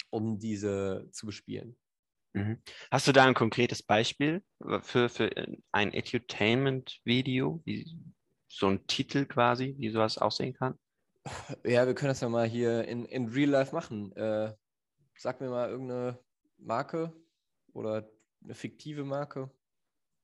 um 0.10 0.39
diese 0.39 1.08
zu 1.12 1.27
bespielen. 1.27 1.77
Mhm. 2.34 2.62
Hast 2.91 3.08
du 3.08 3.12
da 3.12 3.25
ein 3.25 3.34
konkretes 3.34 3.84
Beispiel 3.84 4.44
für, 4.82 5.10
für 5.10 5.29
ein 5.72 5.94
Edutainment-Video, 5.94 7.63
so 8.48 8.68
ein 8.68 8.86
Titel 8.88 9.25
quasi, 9.25 9.75
wie 9.77 9.89
sowas 9.89 10.18
aussehen 10.18 10.53
kann? 10.53 10.77
Ja, 11.63 11.86
wir 11.86 11.94
können 11.94 12.10
das 12.10 12.22
ja 12.22 12.29
mal 12.29 12.48
hier 12.48 12.88
in, 12.88 13.06
in 13.06 13.27
Real 13.27 13.50
Life 13.50 13.75
machen. 13.75 14.15
Äh, 14.15 14.53
sag 15.18 15.41
mir 15.41 15.50
mal 15.50 15.70
irgendeine 15.70 16.18
Marke 16.58 17.13
oder 17.74 18.10
eine 18.44 18.56
fiktive 18.56 19.03
Marke. 19.03 19.51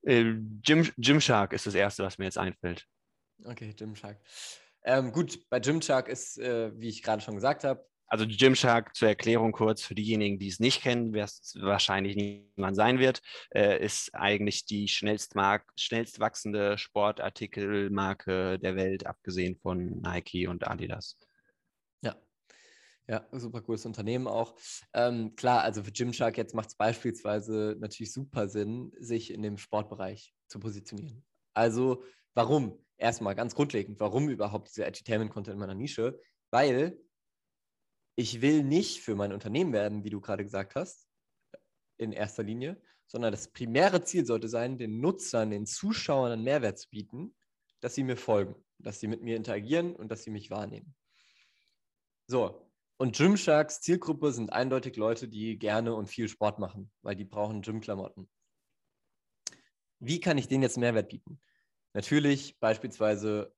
Äh, 0.06 0.34
Gym, 0.62 0.90
Gymshark 0.96 1.52
ist 1.52 1.66
das 1.66 1.74
erste, 1.74 2.04
was 2.04 2.18
mir 2.18 2.24
jetzt 2.24 2.38
einfällt. 2.38 2.86
Okay, 3.44 3.74
Gymshark. 3.74 4.18
Ähm, 4.84 5.12
gut, 5.12 5.40
bei 5.50 5.60
Gymshark 5.60 6.08
ist, 6.08 6.38
äh, 6.38 6.70
wie 6.78 6.88
ich 6.88 7.02
gerade 7.02 7.20
schon 7.20 7.34
gesagt 7.34 7.64
habe, 7.64 7.84
also 8.08 8.24
Gymshark 8.26 8.94
zur 8.94 9.08
Erklärung 9.08 9.50
kurz 9.52 9.82
für 9.82 9.94
diejenigen, 9.94 10.38
die 10.38 10.48
es 10.48 10.60
nicht 10.60 10.82
kennen, 10.82 11.12
wer 11.12 11.24
es 11.24 11.56
wahrscheinlich 11.60 12.14
niemand 12.14 12.76
sein 12.76 13.00
wird, 13.00 13.20
äh, 13.50 13.84
ist 13.84 14.14
eigentlich 14.14 14.64
die 14.64 14.86
schnellst, 14.86 15.34
schnellst 15.76 16.20
wachsende 16.20 16.78
Sportartikelmarke 16.78 18.58
der 18.60 18.76
Welt, 18.76 19.06
abgesehen 19.06 19.56
von 19.56 20.00
Nike 20.02 20.46
und 20.46 20.68
Adidas. 20.68 21.18
Ja, 23.08 23.24
super 23.32 23.62
cooles 23.62 23.86
Unternehmen 23.86 24.26
auch. 24.26 24.56
Ähm, 24.92 25.36
klar, 25.36 25.62
also 25.62 25.84
für 25.84 25.92
Gymshark 25.92 26.36
jetzt 26.36 26.54
macht 26.54 26.70
es 26.70 26.74
beispielsweise 26.74 27.76
natürlich 27.78 28.12
super 28.12 28.48
Sinn, 28.48 28.92
sich 28.98 29.32
in 29.32 29.42
dem 29.42 29.58
Sportbereich 29.58 30.34
zu 30.48 30.58
positionieren. 30.58 31.24
Also 31.54 32.02
warum? 32.34 32.84
Erstmal 32.98 33.34
ganz 33.34 33.54
grundlegend, 33.54 34.00
warum 34.00 34.28
überhaupt 34.28 34.68
dieser 34.68 34.86
Entertainment-Content 34.86 35.54
in 35.54 35.60
meiner 35.60 35.74
Nische? 35.74 36.18
Weil 36.50 36.98
ich 38.16 38.40
will 38.40 38.64
nicht 38.64 39.02
für 39.02 39.14
mein 39.14 39.32
Unternehmen 39.32 39.72
werden, 39.72 40.02
wie 40.02 40.10
du 40.10 40.20
gerade 40.20 40.42
gesagt 40.42 40.74
hast, 40.74 41.06
in 41.98 42.12
erster 42.12 42.42
Linie, 42.42 42.80
sondern 43.06 43.32
das 43.32 43.52
primäre 43.52 44.02
Ziel 44.02 44.26
sollte 44.26 44.48
sein, 44.48 44.78
den 44.78 45.00
Nutzern, 45.00 45.50
den 45.50 45.66
Zuschauern 45.66 46.32
einen 46.32 46.44
Mehrwert 46.44 46.78
zu 46.78 46.88
bieten, 46.88 47.36
dass 47.80 47.94
sie 47.94 48.02
mir 48.02 48.16
folgen, 48.16 48.56
dass 48.78 48.98
sie 48.98 49.06
mit 49.06 49.22
mir 49.22 49.36
interagieren 49.36 49.94
und 49.94 50.10
dass 50.10 50.24
sie 50.24 50.30
mich 50.30 50.50
wahrnehmen. 50.50 50.94
So, 52.26 52.65
und 52.98 53.16
Gymsharks 53.16 53.80
Zielgruppe 53.80 54.32
sind 54.32 54.52
eindeutig 54.52 54.96
Leute, 54.96 55.28
die 55.28 55.58
gerne 55.58 55.94
und 55.94 56.06
viel 56.06 56.28
Sport 56.28 56.58
machen, 56.58 56.90
weil 57.02 57.16
die 57.16 57.24
brauchen 57.24 57.62
Gymklamotten. 57.62 58.28
Wie 59.98 60.20
kann 60.20 60.38
ich 60.38 60.48
denen 60.48 60.62
jetzt 60.62 60.78
Mehrwert 60.78 61.08
bieten? 61.08 61.40
Natürlich 61.94 62.58
beispielsweise 62.58 63.54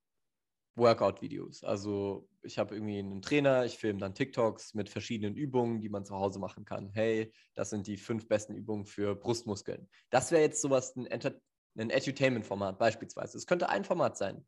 Workout-Videos. 0.76 1.64
Also 1.64 2.28
ich 2.42 2.58
habe 2.58 2.74
irgendwie 2.74 2.98
einen 2.98 3.20
Trainer, 3.20 3.64
ich 3.64 3.78
filme 3.78 3.98
dann 3.98 4.14
TikToks 4.14 4.74
mit 4.74 4.88
verschiedenen 4.88 5.36
Übungen, 5.36 5.80
die 5.80 5.88
man 5.88 6.04
zu 6.04 6.14
Hause 6.14 6.38
machen 6.38 6.64
kann. 6.64 6.90
Hey, 6.90 7.32
das 7.54 7.70
sind 7.70 7.86
die 7.86 7.96
fünf 7.96 8.28
besten 8.28 8.54
Übungen 8.54 8.86
für 8.86 9.16
Brustmuskeln. 9.16 9.88
Das 10.10 10.30
wäre 10.30 10.42
jetzt 10.42 10.62
sowas, 10.62 10.94
ein, 10.96 11.06
Enter 11.06 11.34
ein 11.76 11.90
Edutainment-Format 11.90 12.78
beispielsweise. 12.78 13.36
Es 13.36 13.46
könnte 13.46 13.68
ein 13.68 13.84
Format 13.84 14.16
sein. 14.16 14.46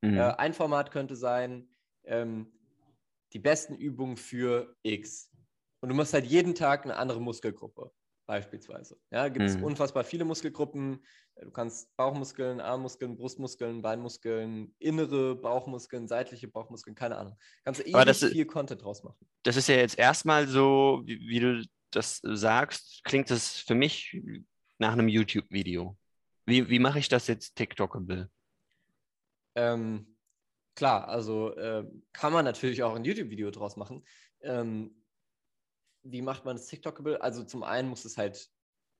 Mhm. 0.00 0.16
Äh, 0.16 0.34
ein 0.34 0.54
Format 0.54 0.90
könnte 0.90 1.16
sein, 1.16 1.68
ähm, 2.04 2.52
die 3.34 3.38
besten 3.40 3.74
Übungen 3.74 4.16
für 4.16 4.76
X. 4.82 5.30
Und 5.80 5.90
du 5.90 5.94
machst 5.94 6.14
halt 6.14 6.24
jeden 6.24 6.54
Tag 6.54 6.84
eine 6.84 6.96
andere 6.96 7.20
Muskelgruppe 7.20 7.92
beispielsweise. 8.26 8.96
Ja, 9.10 9.28
gibt 9.28 9.44
es 9.44 9.56
mhm. 9.56 9.64
unfassbar 9.64 10.04
viele 10.04 10.24
Muskelgruppen. 10.24 11.04
Du 11.42 11.50
kannst 11.50 11.94
Bauchmuskeln, 11.96 12.60
Armmuskeln, 12.60 13.16
Brustmuskeln, 13.16 13.82
Beinmuskeln, 13.82 14.74
innere 14.78 15.34
Bauchmuskeln, 15.34 16.08
seitliche 16.08 16.48
Bauchmuskeln, 16.48 16.94
keine 16.94 17.18
Ahnung. 17.18 17.36
Kannst 17.64 17.80
du 17.80 17.84
ewig 17.84 18.06
ist, 18.06 18.24
viel 18.24 18.46
Content 18.46 18.82
draus 18.82 19.02
machen. 19.02 19.28
Das 19.42 19.56
ist 19.56 19.68
ja 19.68 19.76
jetzt 19.76 19.98
erstmal 19.98 20.46
so, 20.46 21.02
wie, 21.04 21.20
wie 21.20 21.40
du 21.40 21.64
das 21.90 22.20
sagst, 22.22 23.02
klingt 23.04 23.30
das 23.30 23.56
für 23.56 23.74
mich 23.74 24.20
nach 24.78 24.92
einem 24.92 25.08
YouTube-Video. 25.08 25.96
Wie, 26.46 26.68
wie 26.68 26.78
mache 26.78 26.98
ich 26.98 27.08
das 27.08 27.26
jetzt 27.26 27.56
TikTokable? 27.56 28.30
Ähm, 29.56 30.13
klar, 30.74 31.08
also 31.08 31.54
äh, 31.56 31.84
kann 32.12 32.32
man 32.32 32.44
natürlich 32.44 32.82
auch 32.82 32.94
ein 32.94 33.04
YouTube-Video 33.04 33.50
draus 33.50 33.76
machen. 33.76 34.04
Ähm, 34.40 35.02
wie 36.02 36.22
macht 36.22 36.44
man 36.44 36.56
das 36.56 36.66
TikTokable? 36.66 37.20
Also 37.22 37.44
zum 37.44 37.62
einen 37.62 37.88
muss 37.88 38.04
es 38.04 38.16
halt 38.16 38.50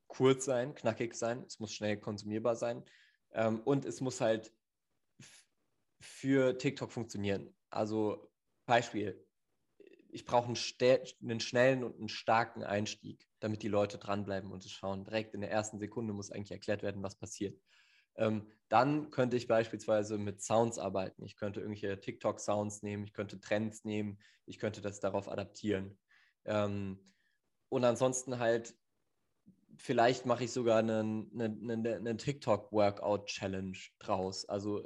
kurz 0.06 0.44
sein, 0.44 0.74
knackig 0.74 1.14
sein, 1.14 1.44
es 1.46 1.58
muss 1.60 1.72
schnell 1.72 1.98
konsumierbar 1.98 2.56
sein 2.56 2.84
ähm, 3.32 3.60
und 3.60 3.84
es 3.84 4.00
muss 4.00 4.20
halt 4.20 4.52
für 6.00 6.56
TikTok 6.58 6.92
funktionieren. 6.92 7.54
Also 7.70 8.30
Beispiel, 8.66 9.26
ich 10.10 10.24
brauche 10.24 10.46
einen, 10.46 10.56
einen, 11.22 11.40
schnellen 11.40 11.82
und 11.82 11.98
einen 11.98 12.08
starken 12.08 12.62
Einstieg, 12.62 13.26
damit 13.40 13.62
die 13.62 13.68
Leute 13.68 13.98
dranbleiben 13.98 14.52
und 14.52 14.64
es 14.64 14.70
schauen. 14.70 15.04
Direkt 15.04 15.34
in 15.34 15.40
der 15.40 15.50
ersten 15.50 15.78
Sekunde 15.78 16.12
muss 16.12 16.30
eigentlich 16.30 16.52
erklärt 16.52 16.82
werden, 16.82 17.02
was 17.02 17.16
passiert. 17.16 17.58
Ähm, 18.16 18.47
dann 18.68 19.11
könnte 19.11 19.37
ich 19.37 19.47
beispielsweise 19.47 20.18
mit 20.18 20.42
Sounds 20.42 20.78
arbeiten. 20.78 21.25
Ich 21.25 21.37
könnte 21.37 21.61
irgendwelche 21.61 22.00
TikTok-Sounds 22.00 22.83
nehmen, 22.83 23.04
ich 23.04 23.12
könnte 23.12 23.40
Trends 23.40 23.85
nehmen, 23.85 24.18
ich 24.47 24.59
könnte 24.59 24.80
das 24.80 25.00
darauf 25.00 25.28
adaptieren. 25.28 25.99
Ähm, 26.44 26.99
und 27.68 27.85
ansonsten 27.85 28.38
halt, 28.38 28.75
vielleicht 29.76 30.26
mache 30.26 30.44
ich 30.44 30.52
sogar 30.52 30.78
einen, 30.78 31.30
einen, 31.40 31.87
einen 31.87 32.18
TikTok-Workout-Challenge 32.18 33.76
draus. 33.99 34.49
Also 34.49 34.85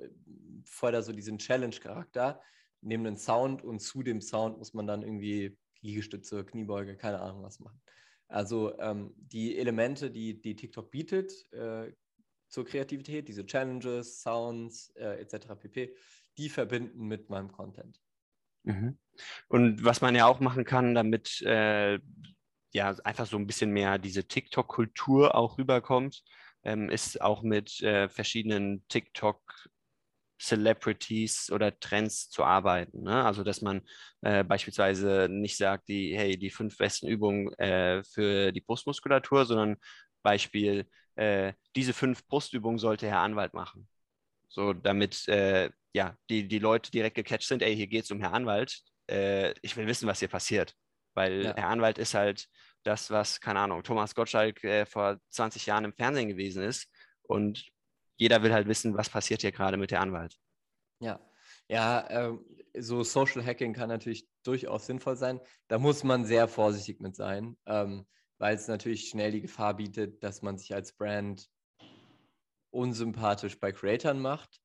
da 0.81 1.03
so 1.03 1.13
diesen 1.13 1.39
Challenge-Charakter, 1.39 2.41
neben 2.81 3.05
den 3.05 3.17
Sound 3.17 3.63
und 3.63 3.81
zu 3.81 4.03
dem 4.03 4.21
Sound 4.21 4.59
muss 4.59 4.75
man 4.75 4.87
dann 4.87 5.03
irgendwie 5.03 5.57
Liegestütze, 5.81 6.45
Kniebeuge, 6.45 6.97
keine 6.97 7.21
Ahnung 7.21 7.43
was 7.43 7.61
machen. 7.61 7.81
Also 8.29 8.79
ähm, 8.79 9.15
die 9.17 9.57
Elemente, 9.57 10.11
die, 10.11 10.41
die 10.41 10.57
TikTok 10.57 10.91
bietet 10.91 11.51
äh, 11.53 11.93
zur 12.49 12.65
Kreativität, 12.65 13.29
diese 13.29 13.47
Challenges, 13.47 14.23
Sounds 14.23 14.91
äh, 14.97 15.21
etc. 15.21 15.55
pp., 15.59 15.95
die 16.37 16.49
verbinden 16.49 17.07
mit 17.07 17.31
meinem 17.31 17.53
Content. 17.53 18.01
Mhm. 18.65 18.99
Und 19.49 19.85
was 19.85 20.01
man 20.01 20.15
ja 20.15 20.27
auch 20.27 20.41
machen 20.41 20.65
kann, 20.65 20.95
damit 20.95 21.43
äh, 21.43 21.99
ja 22.73 22.95
einfach 23.05 23.27
so 23.27 23.37
ein 23.37 23.47
bisschen 23.47 23.71
mehr 23.71 23.99
diese 23.99 24.25
TikTok-Kultur 24.25 25.35
auch 25.35 25.59
rüberkommt, 25.59 26.23
ähm, 26.63 26.91
ist 26.91 27.21
auch 27.21 27.43
mit 27.43 27.81
äh, 27.83 28.09
verschiedenen 28.09 28.87
TikTok 28.89 29.41
Celebrities 30.41 31.51
oder 31.51 31.79
Trends 31.81 32.31
zu 32.31 32.45
arbeiten. 32.45 33.03
Ne? 33.03 33.25
Also 33.25 33.43
dass 33.43 33.61
man 33.61 33.83
äh, 34.21 34.45
beispielsweise 34.45 35.29
nicht 35.31 35.57
sagt, 35.57 35.89
die, 35.89 36.17
hey, 36.17 36.39
die 36.39 36.51
fünf 36.51 36.77
besten 36.77 37.09
Übungen 37.09 37.53
äh, 37.55 38.05
für 38.05 38.53
die 38.53 38.61
Brustmuskulatur, 38.61 39.47
sondern 39.47 39.77
Beispiel, 40.23 40.89
äh, 41.19 41.53
diese 41.75 41.93
fünf 41.93 42.27
Brustübungen 42.27 42.79
sollte 42.79 43.09
Herr 43.09 43.21
Anwalt 43.21 43.53
machen. 43.53 43.89
So, 44.49 44.73
damit 44.73 45.27
äh, 45.29 45.71
ja, 45.93 46.17
die, 46.31 46.47
die 46.47 46.59
Leute 46.59 46.91
direkt 46.91 47.17
gecatcht 47.17 47.49
sind, 47.49 47.63
ey, 47.63 47.75
hier 47.75 47.89
geht 47.89 48.05
es 48.05 48.11
um 48.11 48.21
Herr 48.21 48.33
Anwalt. 48.33 48.81
Äh, 49.11 49.53
ich 49.63 49.77
will 49.77 49.87
wissen, 49.87 50.07
was 50.07 50.21
hier 50.21 50.29
passiert. 50.29 50.75
Weil 51.15 51.47
ja. 51.47 51.57
Herr 51.57 51.69
Anwalt 51.69 51.99
ist 51.99 52.15
halt 52.15 52.47
das, 52.85 53.11
was, 53.11 53.41
keine 53.41 53.61
Ahnung, 53.61 53.83
Thomas 53.83 54.15
Gottschalk 54.15 54.63
äh, 54.63 54.87
vor 54.87 55.19
20 55.31 55.67
Jahren 55.67 55.85
im 55.85 55.93
Fernsehen 55.93 56.29
gewesen 56.29 56.63
ist. 56.63 56.89
Und 57.23 57.69
jeder 58.17 58.43
will 58.43 58.53
halt 58.53 58.69
wissen, 58.69 58.97
was 58.97 59.11
passiert 59.11 59.41
hier 59.41 59.53
gerade 59.53 59.77
mit 59.77 59.91
der 59.91 60.01
Anwalt. 60.01 60.37
Ja, 61.01 61.21
ja, 61.69 62.01
äh, 62.07 62.39
so 62.79 63.03
Social 63.03 63.45
Hacking 63.45 63.73
kann 63.73 63.89
natürlich 63.89 64.29
durchaus 64.45 64.87
sinnvoll 64.87 65.17
sein. 65.17 65.41
Da 65.67 65.79
muss 65.79 66.05
man 66.05 66.25
sehr 66.25 66.47
vorsichtig 66.47 67.01
mit 67.01 67.17
sein, 67.17 67.57
ähm, 67.67 68.07
weil 68.39 68.57
es 68.57 68.69
natürlich 68.69 69.09
schnell 69.09 69.33
die 69.33 69.43
Gefahr 69.43 69.77
bietet, 69.77 70.23
dass 70.23 70.43
man 70.43 70.59
sich 70.59 70.75
als 70.75 70.93
Brand 70.93 71.51
unsympathisch 72.71 73.59
bei 73.59 73.73
Creatoren 73.73 74.21
macht, 74.21 74.61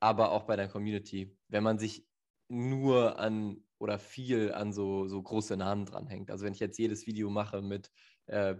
aber 0.00 0.32
auch 0.32 0.44
bei 0.44 0.56
der 0.56 0.68
Community. 0.68 1.36
Wenn 1.48 1.62
man 1.62 1.78
sich 1.78 2.06
nur 2.48 3.18
an 3.18 3.64
oder 3.78 3.98
viel 3.98 4.52
an 4.52 4.72
so, 4.72 5.06
so 5.08 5.22
große 5.22 5.56
Namen 5.56 5.86
dranhängt. 5.86 6.30
Also 6.30 6.44
wenn 6.44 6.52
ich 6.52 6.60
jetzt 6.60 6.78
jedes 6.78 7.06
Video 7.06 7.30
mache 7.30 7.62
mit, 7.62 7.90
äh, 8.26 8.56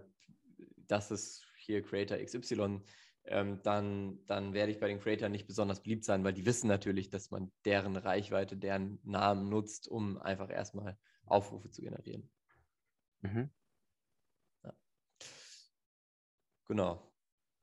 das 0.86 1.10
ist 1.10 1.44
hier 1.56 1.82
Creator 1.82 2.18
XY, 2.18 2.82
ähm, 3.24 3.60
dann, 3.62 4.24
dann 4.26 4.54
werde 4.54 4.72
ich 4.72 4.78
bei 4.78 4.88
den 4.88 5.00
Creators 5.00 5.30
nicht 5.30 5.46
besonders 5.46 5.82
beliebt 5.82 6.04
sein, 6.04 6.24
weil 6.24 6.32
die 6.32 6.46
wissen 6.46 6.68
natürlich, 6.68 7.10
dass 7.10 7.30
man 7.30 7.52
deren 7.64 7.96
Reichweite, 7.96 8.56
deren 8.56 9.00
Namen 9.02 9.48
nutzt, 9.48 9.88
um 9.88 10.18
einfach 10.18 10.50
erstmal 10.50 10.96
Aufrufe 11.26 11.70
zu 11.70 11.82
generieren. 11.82 12.30
Mhm. 13.20 13.50
Ja. 14.64 14.72
Genau. 16.68 17.10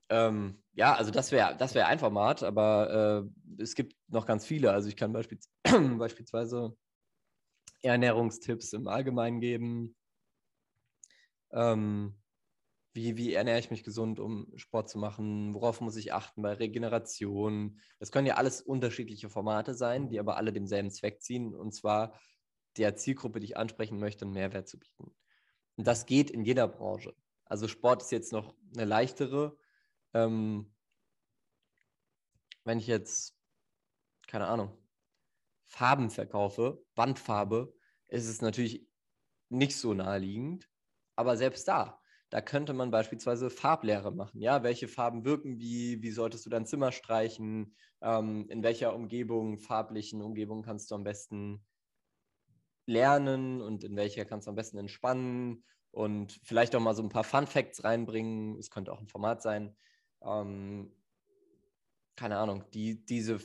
Ähm, 0.09 0.61
ja, 0.73 0.93
also 0.93 1.11
das 1.11 1.31
wäre 1.31 1.55
das 1.57 1.73
wär 1.73 1.87
ein 1.87 1.99
Format, 1.99 2.43
aber 2.43 3.27
äh, 3.57 3.61
es 3.61 3.75
gibt 3.75 3.95
noch 4.07 4.25
ganz 4.25 4.45
viele. 4.45 4.71
Also 4.71 4.89
ich 4.89 4.95
kann 4.97 5.13
beispielsweise, 5.13 5.49
beispielsweise 5.97 6.77
Ernährungstipps 7.81 8.73
im 8.73 8.87
Allgemeinen 8.87 9.39
geben. 9.39 9.95
Ähm, 11.51 12.15
wie, 12.93 13.17
wie 13.17 13.33
ernähre 13.33 13.59
ich 13.59 13.71
mich 13.71 13.83
gesund, 13.83 14.19
um 14.19 14.47
Sport 14.55 14.89
zu 14.89 14.97
machen? 14.97 15.53
Worauf 15.53 15.81
muss 15.81 15.97
ich 15.97 16.13
achten 16.13 16.41
bei 16.41 16.53
Regeneration? 16.53 17.79
Das 17.99 18.11
können 18.11 18.27
ja 18.27 18.35
alles 18.35 18.61
unterschiedliche 18.61 19.29
Formate 19.29 19.73
sein, 19.73 20.09
die 20.09 20.19
aber 20.19 20.37
alle 20.37 20.53
demselben 20.53 20.89
Zweck 20.89 21.21
ziehen, 21.21 21.53
und 21.53 21.73
zwar 21.73 22.17
der 22.77 22.95
Zielgruppe, 22.95 23.39
die 23.39 23.47
ich 23.47 23.57
ansprechen 23.57 23.99
möchte, 23.99 24.25
einen 24.25 24.33
Mehrwert 24.33 24.67
zu 24.67 24.79
bieten. 24.79 25.13
Und 25.75 25.87
das 25.87 26.05
geht 26.05 26.31
in 26.31 26.43
jeder 26.43 26.67
Branche. 26.67 27.13
Also 27.45 27.67
Sport 27.67 28.01
ist 28.01 28.11
jetzt 28.11 28.31
noch 28.33 28.55
eine 28.75 28.85
leichtere. 28.85 29.57
Ähm, 30.13 30.73
wenn 32.63 32.79
ich 32.79 32.87
jetzt, 32.87 33.37
keine 34.27 34.47
Ahnung, 34.47 34.77
Farben 35.65 36.09
verkaufe, 36.09 36.83
Wandfarbe, 36.95 37.75
ist 38.07 38.27
es 38.27 38.41
natürlich 38.41 38.87
nicht 39.49 39.77
so 39.77 39.93
naheliegend. 39.93 40.69
Aber 41.15 41.37
selbst 41.37 41.67
da, 41.67 42.01
da 42.29 42.41
könnte 42.41 42.73
man 42.73 42.91
beispielsweise 42.91 43.49
Farblehre 43.49 44.11
machen. 44.11 44.41
Ja, 44.41 44.63
welche 44.63 44.87
Farben 44.87 45.25
wirken 45.25 45.59
wie? 45.59 46.01
Wie 46.01 46.11
solltest 46.11 46.45
du 46.45 46.49
dein 46.49 46.65
Zimmer 46.65 46.91
streichen? 46.91 47.75
Ähm, 48.01 48.47
in 48.49 48.63
welcher 48.63 48.95
Umgebung, 48.95 49.57
farblichen 49.59 50.21
Umgebung 50.21 50.63
kannst 50.63 50.91
du 50.91 50.95
am 50.95 51.03
besten 51.03 51.65
lernen 52.87 53.61
und 53.61 53.83
in 53.83 53.95
welcher 53.95 54.25
kannst 54.25 54.47
du 54.47 54.49
am 54.49 54.55
besten 54.55 54.77
entspannen? 54.77 55.63
Und 55.95 56.39
vielleicht 56.43 56.75
auch 56.75 56.81
mal 56.81 56.93
so 56.93 57.01
ein 57.01 57.09
paar 57.09 57.23
Fun 57.23 57.47
Facts 57.47 57.83
reinbringen. 57.83 58.57
Es 58.59 58.69
könnte 58.69 58.91
auch 58.91 58.99
ein 58.99 59.07
Format 59.07 59.41
sein. 59.41 59.75
Ähm, 60.21 60.91
keine 62.17 62.37
Ahnung, 62.37 62.65
die, 62.73 63.05
diese 63.05 63.39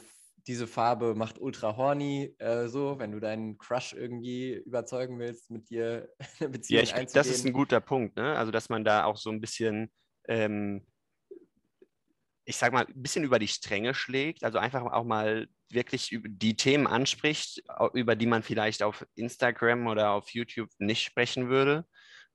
diese 0.47 0.67
Farbe 0.67 1.15
macht 1.15 1.39
ultra 1.39 1.77
horny, 1.77 2.35
äh, 2.39 2.69
so, 2.69 2.99
wenn 2.99 3.13
du 3.13 3.21
deinen 3.21 3.59
Crush 3.59 3.93
irgendwie 3.93 4.55
überzeugen 4.55 5.19
willst, 5.19 5.51
mit 5.51 5.71
dir 5.71 6.09
eine 6.41 6.49
Beziehung 6.49 6.79
ja, 6.79 6.83
ich, 6.83 6.95
einzugehen. 6.95 7.25
Das 7.25 7.29
ist 7.29 7.47
ein 7.47 7.53
guter 7.53 7.81
Punkt, 7.81 8.17
ne? 8.17 8.37
Also, 8.37 8.51
dass 8.51 8.69
man 8.69 8.85
da 8.85 9.05
auch 9.05 9.17
so 9.17 9.31
ein 9.31 9.41
bisschen, 9.41 9.91
ähm, 10.29 10.87
ich 12.45 12.57
sag 12.57 12.73
mal, 12.73 12.87
ein 12.87 13.03
bisschen 13.03 13.25
über 13.25 13.39
die 13.39 13.49
Stränge 13.49 13.95
schlägt, 13.95 14.45
also 14.45 14.59
einfach 14.59 14.83
auch 14.83 15.05
mal 15.05 15.49
wirklich 15.69 16.19
die 16.27 16.57
Themen 16.57 16.89
anspricht, 16.89 17.63
über 17.93 18.17
die 18.17 18.27
man 18.27 18.43
vielleicht 18.43 18.83
auf 18.83 19.07
Instagram 19.15 19.87
oder 19.87 20.11
auf 20.13 20.31
YouTube 20.31 20.71
nicht 20.79 21.03
sprechen 21.03 21.49
würde. 21.49 21.87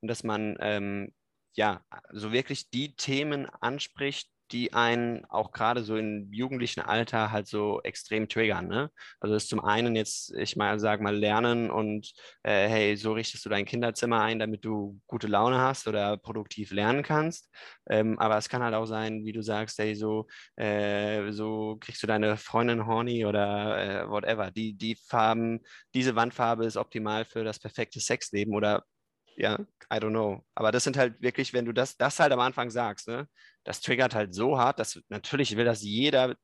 Und 0.06 0.10
dass 0.10 0.24
man 0.24 0.56
ähm, 0.60 1.12
ja 1.56 1.82
so 2.12 2.32
wirklich 2.32 2.70
die 2.70 2.96
Themen 2.96 3.48
anspricht, 3.50 4.30
die 4.52 4.72
einen 4.72 5.26
auch 5.26 5.52
gerade 5.52 5.84
so 5.84 5.98
im 5.98 6.32
jugendlichen 6.32 6.82
Alter 6.82 7.32
halt 7.32 7.48
so 7.48 7.82
extrem 7.82 8.30
triggern. 8.30 8.68
Ne? 8.68 8.92
Also 9.20 9.34
das 9.34 9.46
ist 9.46 9.50
zum 9.50 9.66
einen 9.66 9.96
jetzt, 9.96 10.32
ich 10.36 10.56
mal 10.56 10.80
sage 10.80 11.02
mal, 11.02 11.16
lernen 11.16 11.72
und 11.72 12.14
äh, 12.44 12.68
hey, 12.68 12.96
so 12.98 13.14
richtest 13.14 13.44
du 13.46 13.50
dein 13.50 13.66
Kinderzimmer 13.66 14.22
ein, 14.22 14.38
damit 14.38 14.64
du 14.64 15.02
gute 15.08 15.26
Laune 15.26 15.58
hast 15.58 15.88
oder 15.88 16.18
produktiv 16.18 16.70
lernen 16.72 17.02
kannst. 17.02 17.50
Ähm, 17.90 18.20
aber 18.20 18.38
es 18.38 18.48
kann 18.48 18.62
halt 18.62 18.76
auch 18.76 18.86
sein, 18.86 19.26
wie 19.26 19.34
du 19.34 19.42
sagst, 19.42 19.80
hey, 19.80 19.96
so, 19.96 20.28
äh, 20.56 21.32
so 21.32 21.78
kriegst 21.80 22.04
du 22.04 22.08
deine 22.08 22.38
Freundin 22.38 22.86
horny 22.86 23.26
oder 23.26 24.04
äh, 24.04 24.08
whatever. 24.08 24.52
Die, 24.52 24.76
die 24.76 24.96
Farben, 24.96 25.62
diese 25.96 26.16
Wandfarbe 26.16 26.66
ist 26.66 26.78
optimal 26.78 27.26
für 27.26 27.44
das 27.44 27.58
perfekte 27.58 28.00
Sexleben 28.00 28.54
oder 28.54 28.84
ja, 29.36 29.60
I 29.92 29.98
don't 29.98 30.10
know. 30.10 30.44
Aber 30.56 30.72
das 30.72 30.84
sind 30.84 30.98
halt 30.98 31.22
wirklich, 31.22 31.54
wenn 31.54 31.66
du 31.66 31.72
das, 31.74 31.98
das 31.98 32.20
halt 32.20 32.32
am 32.32 32.40
Anfang 32.40 32.70
sagst, 32.70 33.08
ne, 33.08 33.28
das 33.64 33.82
triggert 33.82 34.16
halt 34.16 34.34
so 34.34 34.58
hart, 34.58 34.80
dass 34.80 35.02
natürlich 35.10 35.56
will 35.56 35.66
das 35.66 35.82
jeder 35.82 36.36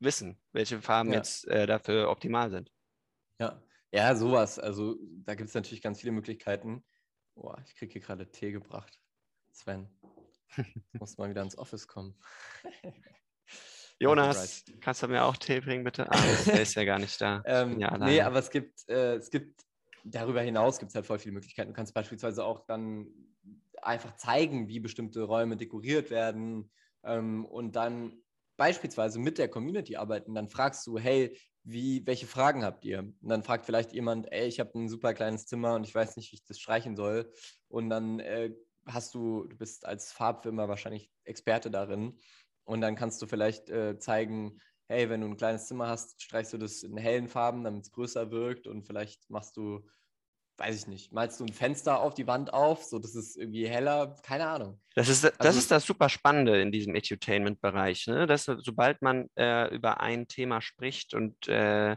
wissen, 0.00 0.40
welche 0.52 0.80
Farben 0.80 1.10
ja. 1.10 1.18
jetzt 1.18 1.46
äh, 1.48 1.66
dafür 1.66 2.10
optimal 2.10 2.50
sind. 2.50 2.70
Ja, 3.38 3.62
ja, 3.92 4.14
sowas. 4.14 4.58
Also 4.58 4.96
da 5.24 5.34
gibt 5.34 5.48
es 5.48 5.54
natürlich 5.54 5.82
ganz 5.82 6.00
viele 6.00 6.12
Möglichkeiten. 6.12 6.84
Boah, 7.34 7.62
ich 7.66 7.74
kriege 7.74 7.92
hier 7.92 8.02
gerade 8.02 8.30
Tee 8.30 8.52
gebracht. 8.52 8.98
Sven, 9.52 9.88
muss 10.92 11.18
mal 11.18 11.30
wieder 11.30 11.42
ins 11.42 11.58
Office 11.58 11.86
kommen. 11.86 12.18
Jonas, 13.98 14.64
kannst 14.80 15.02
du 15.02 15.08
mir 15.08 15.24
auch 15.24 15.36
Tee 15.36 15.60
bringen, 15.60 15.84
bitte? 15.84 16.10
Ah, 16.10 16.22
der 16.46 16.62
ist 16.62 16.74
ja 16.74 16.84
gar 16.84 16.98
nicht 16.98 17.20
da. 17.20 17.42
ähm, 17.46 17.78
ja, 17.78 17.98
nee, 17.98 18.22
aber 18.22 18.38
es 18.38 18.48
gibt, 18.48 18.88
äh, 18.88 19.16
es 19.16 19.28
gibt 19.28 19.60
darüber 20.04 20.40
hinaus 20.40 20.78
gibt 20.78 20.90
es 20.90 20.94
halt 20.94 21.06
voll 21.06 21.18
viele 21.18 21.34
Möglichkeiten. 21.34 21.70
Du 21.70 21.74
kannst 21.74 21.94
beispielsweise 21.94 22.44
auch 22.44 22.66
dann 22.66 23.06
einfach 23.82 24.16
zeigen, 24.16 24.68
wie 24.68 24.80
bestimmte 24.80 25.22
Räume 25.22 25.56
dekoriert 25.56 26.10
werden 26.10 26.70
ähm, 27.02 27.44
und 27.46 27.76
dann 27.76 28.22
beispielsweise 28.56 29.18
mit 29.18 29.38
der 29.38 29.48
Community 29.48 29.96
arbeiten. 29.96 30.34
Dann 30.34 30.48
fragst 30.48 30.86
du, 30.86 30.98
hey, 30.98 31.36
wie, 31.62 32.06
welche 32.06 32.26
Fragen 32.26 32.64
habt 32.64 32.84
ihr? 32.84 33.00
Und 33.00 33.28
dann 33.28 33.42
fragt 33.42 33.66
vielleicht 33.66 33.92
jemand, 33.92 34.30
ey, 34.32 34.46
ich 34.46 34.60
habe 34.60 34.78
ein 34.78 34.88
super 34.88 35.14
kleines 35.14 35.46
Zimmer 35.46 35.74
und 35.74 35.86
ich 35.86 35.94
weiß 35.94 36.16
nicht, 36.16 36.30
wie 36.32 36.36
ich 36.36 36.44
das 36.44 36.58
streichen 36.60 36.96
soll. 36.96 37.32
Und 37.68 37.90
dann 37.90 38.20
äh, 38.20 38.50
hast 38.86 39.14
du, 39.14 39.44
du 39.46 39.56
bist 39.56 39.86
als 39.86 40.12
Farbfirma 40.12 40.68
wahrscheinlich 40.68 41.10
Experte 41.24 41.70
darin. 41.70 42.18
Und 42.64 42.80
dann 42.82 42.96
kannst 42.96 43.20
du 43.22 43.26
vielleicht 43.26 43.68
äh, 43.70 43.98
zeigen, 43.98 44.60
hey, 44.90 45.08
wenn 45.08 45.20
du 45.20 45.28
ein 45.28 45.36
kleines 45.36 45.68
Zimmer 45.68 45.86
hast, 45.86 46.20
streichst 46.20 46.52
du 46.52 46.58
das 46.58 46.82
in 46.82 46.96
hellen 46.96 47.28
Farben, 47.28 47.62
damit 47.62 47.84
es 47.84 47.92
größer 47.92 48.32
wirkt 48.32 48.66
und 48.66 48.82
vielleicht 48.82 49.30
machst 49.30 49.56
du, 49.56 49.88
weiß 50.58 50.76
ich 50.76 50.86
nicht, 50.88 51.12
malst 51.12 51.38
du 51.38 51.44
ein 51.44 51.52
Fenster 51.52 52.00
auf 52.00 52.14
die 52.14 52.26
Wand 52.26 52.52
auf, 52.52 52.82
so 52.82 52.98
dass 52.98 53.14
es 53.14 53.36
irgendwie 53.36 53.68
heller, 53.68 54.16
keine 54.24 54.48
Ahnung. 54.48 54.80
Das 54.96 55.08
ist 55.08 55.22
das, 55.22 55.38
also, 55.38 55.58
ist 55.60 55.70
das 55.70 55.86
super 55.86 56.08
Spannende 56.08 56.60
in 56.60 56.72
diesem 56.72 56.96
Edutainment-Bereich, 56.96 58.08
ne? 58.08 58.26
dass 58.26 58.46
sobald 58.46 59.00
man 59.00 59.30
äh, 59.36 59.72
über 59.72 60.00
ein 60.00 60.26
Thema 60.26 60.60
spricht 60.60 61.14
und 61.14 61.46
äh, 61.46 61.96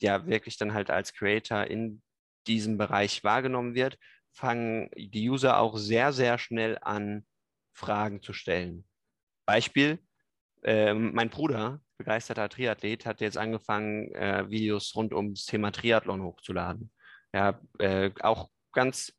ja 0.00 0.26
wirklich 0.26 0.56
dann 0.56 0.72
halt 0.72 0.90
als 0.90 1.12
Creator 1.12 1.64
in 1.64 2.00
diesem 2.46 2.78
Bereich 2.78 3.22
wahrgenommen 3.22 3.74
wird, 3.74 3.98
fangen 4.32 4.88
die 4.96 5.28
User 5.28 5.58
auch 5.58 5.76
sehr, 5.76 6.14
sehr 6.14 6.38
schnell 6.38 6.78
an, 6.80 7.26
Fragen 7.74 8.22
zu 8.22 8.32
stellen. 8.32 8.88
Beispiel, 9.44 9.98
äh, 10.62 10.94
mein 10.94 11.28
Bruder 11.28 11.82
begeisterter 11.98 12.48
Triathlet, 12.48 13.06
hat 13.06 13.20
jetzt 13.20 13.36
angefangen, 13.36 14.14
äh, 14.14 14.48
Videos 14.48 14.94
rund 14.94 15.12
ums 15.12 15.44
Thema 15.46 15.72
Triathlon 15.72 16.22
hochzuladen. 16.22 16.92
Ja, 17.34 17.60
äh, 17.78 18.10
auch 18.20 18.50
ganz 18.72 19.12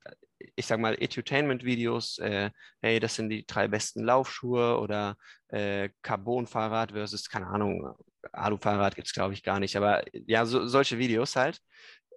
ich 0.55 0.65
sag 0.65 0.79
mal, 0.79 0.95
Edutainment-Videos, 0.99 2.19
äh, 2.19 2.51
hey, 2.81 2.99
das 2.99 3.15
sind 3.15 3.29
die 3.29 3.45
drei 3.45 3.67
besten 3.67 4.03
Laufschuhe 4.03 4.79
oder 4.79 5.17
äh, 5.49 5.89
Carbon-Fahrrad 6.01 6.91
versus, 6.91 7.29
keine 7.29 7.47
Ahnung, 7.47 7.95
Alu-Fahrrad 8.31 8.95
gibt 8.95 9.07
es, 9.07 9.13
glaube 9.13 9.33
ich, 9.33 9.43
gar 9.43 9.59
nicht, 9.59 9.75
aber 9.75 10.03
ja, 10.13 10.45
so, 10.45 10.65
solche 10.67 10.97
Videos 10.97 11.35
halt. 11.35 11.59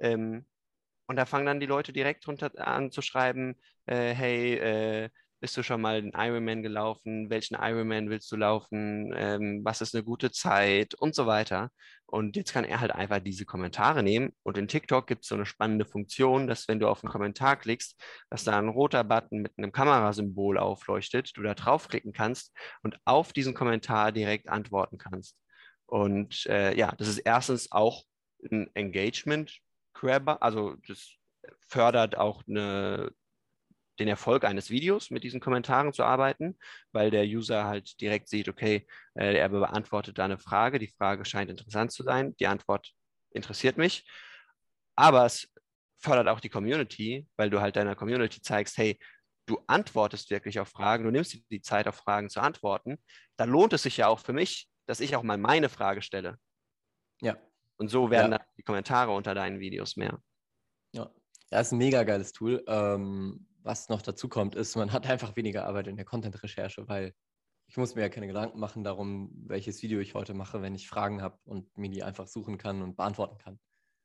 Ähm, 0.00 0.46
und 1.06 1.16
da 1.16 1.26
fangen 1.26 1.46
dann 1.46 1.60
die 1.60 1.66
Leute 1.66 1.92
direkt 1.92 2.26
runter 2.28 2.50
an 2.56 2.90
zu 2.90 3.02
schreiben, 3.02 3.56
äh, 3.86 4.14
hey, 4.14 4.54
äh, 4.54 5.10
bist 5.42 5.56
du 5.56 5.64
schon 5.64 5.80
mal 5.80 5.96
einen 5.96 6.12
Ironman 6.14 6.62
gelaufen? 6.62 7.28
Welchen 7.28 7.56
Ironman 7.60 8.08
willst 8.08 8.30
du 8.30 8.36
laufen? 8.36 9.12
Ähm, 9.16 9.60
was 9.64 9.80
ist 9.80 9.92
eine 9.92 10.04
gute 10.04 10.30
Zeit? 10.30 10.94
Und 10.94 11.16
so 11.16 11.26
weiter. 11.26 11.70
Und 12.06 12.36
jetzt 12.36 12.52
kann 12.52 12.64
er 12.64 12.80
halt 12.80 12.92
einfach 12.92 13.18
diese 13.18 13.44
Kommentare 13.44 14.04
nehmen. 14.04 14.32
Und 14.44 14.56
in 14.56 14.68
TikTok 14.68 15.08
gibt 15.08 15.24
es 15.24 15.28
so 15.28 15.34
eine 15.34 15.44
spannende 15.44 15.84
Funktion, 15.84 16.46
dass 16.46 16.68
wenn 16.68 16.78
du 16.78 16.86
auf 16.86 17.02
einen 17.02 17.10
Kommentar 17.10 17.56
klickst, 17.56 18.00
dass 18.30 18.44
da 18.44 18.56
ein 18.56 18.68
roter 18.68 19.02
Button 19.02 19.42
mit 19.42 19.52
einem 19.58 19.72
Kamerasymbol 19.72 20.58
aufleuchtet, 20.58 21.36
du 21.36 21.42
da 21.42 21.54
draufklicken 21.54 22.12
kannst 22.12 22.56
und 22.84 22.96
auf 23.04 23.32
diesen 23.32 23.52
Kommentar 23.52 24.12
direkt 24.12 24.48
antworten 24.48 24.96
kannst. 24.96 25.36
Und 25.86 26.46
äh, 26.46 26.76
ja, 26.78 26.94
das 26.98 27.08
ist 27.08 27.18
erstens 27.18 27.72
auch 27.72 28.04
ein 28.48 28.70
Engagement 28.74 29.58
Grabber, 29.92 30.40
also 30.40 30.76
das 30.86 31.16
fördert 31.66 32.16
auch 32.16 32.44
eine 32.46 33.10
den 33.98 34.08
Erfolg 34.08 34.44
eines 34.44 34.70
Videos 34.70 35.10
mit 35.10 35.22
diesen 35.22 35.40
Kommentaren 35.40 35.92
zu 35.92 36.02
arbeiten, 36.04 36.58
weil 36.92 37.10
der 37.10 37.24
User 37.24 37.64
halt 37.64 38.00
direkt 38.00 38.28
sieht, 38.28 38.48
okay, 38.48 38.86
äh, 39.14 39.36
er 39.36 39.48
beantwortet 39.48 40.18
da 40.18 40.24
eine 40.24 40.38
Frage, 40.38 40.78
die 40.78 40.88
Frage 40.88 41.24
scheint 41.24 41.50
interessant 41.50 41.92
zu 41.92 42.02
sein, 42.02 42.34
die 42.36 42.46
Antwort 42.46 42.92
interessiert 43.30 43.76
mich, 43.76 44.08
aber 44.96 45.26
es 45.26 45.48
fördert 45.98 46.28
auch 46.28 46.40
die 46.40 46.48
Community, 46.48 47.26
weil 47.36 47.50
du 47.50 47.60
halt 47.60 47.76
deiner 47.76 47.94
Community 47.94 48.40
zeigst, 48.40 48.76
hey, 48.78 48.98
du 49.46 49.62
antwortest 49.66 50.30
wirklich 50.30 50.58
auf 50.58 50.68
Fragen, 50.68 51.04
du 51.04 51.10
nimmst 51.10 51.34
dir 51.34 51.40
die 51.50 51.62
Zeit, 51.62 51.86
auf 51.88 51.96
Fragen 51.96 52.30
zu 52.30 52.40
antworten, 52.40 52.98
da 53.36 53.44
lohnt 53.44 53.72
es 53.72 53.82
sich 53.82 53.96
ja 53.96 54.08
auch 54.08 54.20
für 54.20 54.32
mich, 54.32 54.68
dass 54.86 55.00
ich 55.00 55.16
auch 55.16 55.22
mal 55.22 55.38
meine 55.38 55.68
Frage 55.68 56.02
stelle. 56.02 56.38
Ja. 57.20 57.36
Und 57.76 57.88
so 57.88 58.10
werden 58.10 58.32
ja. 58.32 58.38
dann 58.38 58.46
die 58.56 58.62
Kommentare 58.62 59.12
unter 59.12 59.34
deinen 59.34 59.60
Videos 59.60 59.96
mehr. 59.96 60.20
Ja, 60.92 61.10
ja 61.50 61.60
ist 61.60 61.72
ein 61.72 61.78
mega 61.78 62.02
geiles 62.04 62.32
Tool. 62.32 62.62
Ähm, 62.66 63.46
was 63.62 63.88
noch 63.88 64.02
dazu 64.02 64.28
kommt, 64.28 64.54
ist, 64.54 64.76
man 64.76 64.92
hat 64.92 65.06
einfach 65.06 65.36
weniger 65.36 65.66
Arbeit 65.66 65.86
in 65.86 65.96
der 65.96 66.04
Content-Recherche, 66.04 66.88
weil 66.88 67.14
ich 67.66 67.76
muss 67.76 67.94
mir 67.94 68.02
ja 68.02 68.08
keine 68.08 68.26
Gedanken 68.26 68.58
machen 68.58 68.84
darum, 68.84 69.30
welches 69.46 69.82
Video 69.82 70.00
ich 70.00 70.14
heute 70.14 70.34
mache, 70.34 70.62
wenn 70.62 70.74
ich 70.74 70.88
Fragen 70.88 71.22
habe 71.22 71.38
und 71.44 71.76
mir 71.78 71.90
die 71.90 72.02
einfach 72.02 72.26
suchen 72.26 72.58
kann 72.58 72.82
und 72.82 72.96
beantworten 72.96 73.38
kann. 73.38 73.58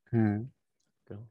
Hm. 0.09 0.53
Genau. 1.05 1.29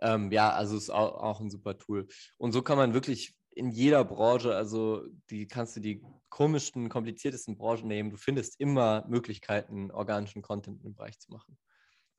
Ähm, 0.00 0.30
ja, 0.32 0.50
also 0.52 0.76
ist 0.76 0.90
auch, 0.90 1.14
auch, 1.14 1.40
ein 1.40 1.50
super 1.50 1.76
Tool. 1.76 2.06
Und 2.36 2.52
so 2.52 2.62
kann 2.62 2.78
man 2.78 2.94
wirklich 2.94 3.36
in 3.50 3.70
jeder 3.70 4.04
Branche, 4.04 4.54
also 4.54 5.04
die 5.30 5.48
kannst 5.48 5.76
du 5.76 5.80
die 5.80 6.02
komischsten, 6.28 6.88
kompliziertesten 6.88 7.56
Branchen 7.56 7.88
nehmen. 7.88 8.10
Du 8.10 8.16
findest 8.16 8.60
immer 8.60 9.04
Möglichkeiten, 9.08 9.90
organischen 9.90 10.42
Content 10.42 10.84
im 10.84 10.94
Bereich 10.94 11.18
zu 11.18 11.32
machen. 11.32 11.58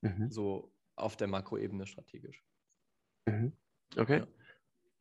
Mhm. 0.02 0.30
So 0.30 0.72
auf 0.96 1.16
der 1.16 1.28
Makroebene 1.28 1.86
strategisch. 1.86 2.44
Mhm. 3.26 3.52
Okay. 3.96 4.18
Ja. 4.18 4.26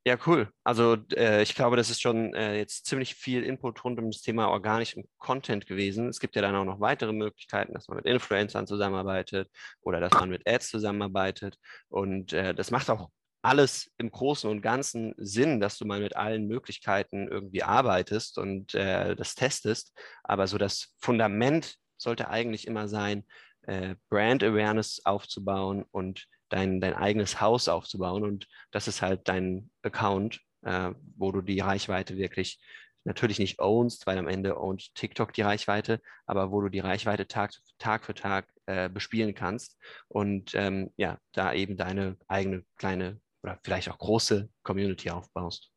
Ja, 0.09 0.17
cool. 0.25 0.49
Also 0.63 0.97
äh, 1.15 1.43
ich 1.43 1.53
glaube, 1.53 1.75
das 1.75 1.91
ist 1.91 2.01
schon 2.01 2.33
äh, 2.33 2.57
jetzt 2.57 2.87
ziemlich 2.87 3.13
viel 3.13 3.43
Input 3.43 3.83
rund 3.83 3.99
um 3.99 4.09
das 4.09 4.23
Thema 4.23 4.49
organischen 4.49 5.07
Content 5.19 5.67
gewesen. 5.67 6.07
Es 6.09 6.19
gibt 6.19 6.35
ja 6.35 6.41
dann 6.41 6.55
auch 6.55 6.65
noch 6.65 6.79
weitere 6.79 7.13
Möglichkeiten, 7.13 7.75
dass 7.75 7.87
man 7.87 7.97
mit 7.97 8.07
Influencern 8.07 8.65
zusammenarbeitet 8.65 9.51
oder 9.81 9.99
dass 9.99 10.11
man 10.13 10.31
mit 10.31 10.47
Ads 10.49 10.69
zusammenarbeitet. 10.69 11.59
Und 11.89 12.33
äh, 12.33 12.55
das 12.55 12.71
macht 12.71 12.89
auch 12.89 13.11
alles 13.43 13.91
im 13.99 14.09
Großen 14.09 14.49
und 14.49 14.63
Ganzen 14.63 15.13
Sinn, 15.17 15.59
dass 15.59 15.77
du 15.77 15.85
mal 15.85 15.99
mit 16.01 16.15
allen 16.15 16.47
Möglichkeiten 16.47 17.27
irgendwie 17.27 17.61
arbeitest 17.61 18.39
und 18.39 18.73
äh, 18.73 19.15
das 19.15 19.35
testest. 19.35 19.95
Aber 20.23 20.47
so 20.47 20.57
das 20.57 20.95
Fundament 20.97 21.75
sollte 21.97 22.29
eigentlich 22.29 22.65
immer 22.65 22.87
sein, 22.87 23.27
äh, 23.67 23.93
Brand 24.09 24.43
Awareness 24.43 25.01
aufzubauen 25.05 25.85
und 25.91 26.25
dein, 26.49 26.81
dein 26.81 26.93
eigenes 26.93 27.41
Haus 27.41 27.67
aufzubauen. 27.67 28.23
Und 28.23 28.47
das 28.71 28.87
ist 28.87 29.01
halt 29.01 29.27
dein 29.27 29.69
Account, 29.81 30.41
äh, 30.63 30.91
wo 31.15 31.31
du 31.31 31.41
die 31.41 31.59
Reichweite 31.59 32.17
wirklich 32.17 32.59
natürlich 33.05 33.39
nicht 33.39 33.59
ownst, 33.59 34.05
weil 34.07 34.17
am 34.17 34.27
Ende 34.27 34.59
ownt 34.59 34.93
TikTok 34.95 35.33
die 35.33 35.41
Reichweite, 35.41 36.01
aber 36.25 36.51
wo 36.51 36.61
du 36.61 36.69
die 36.69 36.79
Reichweite 36.79 37.27
Tag, 37.27 37.53
Tag 37.77 38.05
für 38.05 38.13
Tag 38.13 38.47
äh, 38.65 38.89
bespielen 38.89 39.33
kannst 39.33 39.77
und 40.07 40.53
ähm, 40.53 40.91
ja, 40.97 41.17
da 41.31 41.53
eben 41.53 41.77
deine 41.77 42.17
eigene 42.27 42.65
kleine 42.75 43.19
oder 43.41 43.57
vielleicht 43.63 43.89
auch 43.89 43.97
große 43.97 44.49
Community 44.63 45.09
aufbaust. 45.09 45.71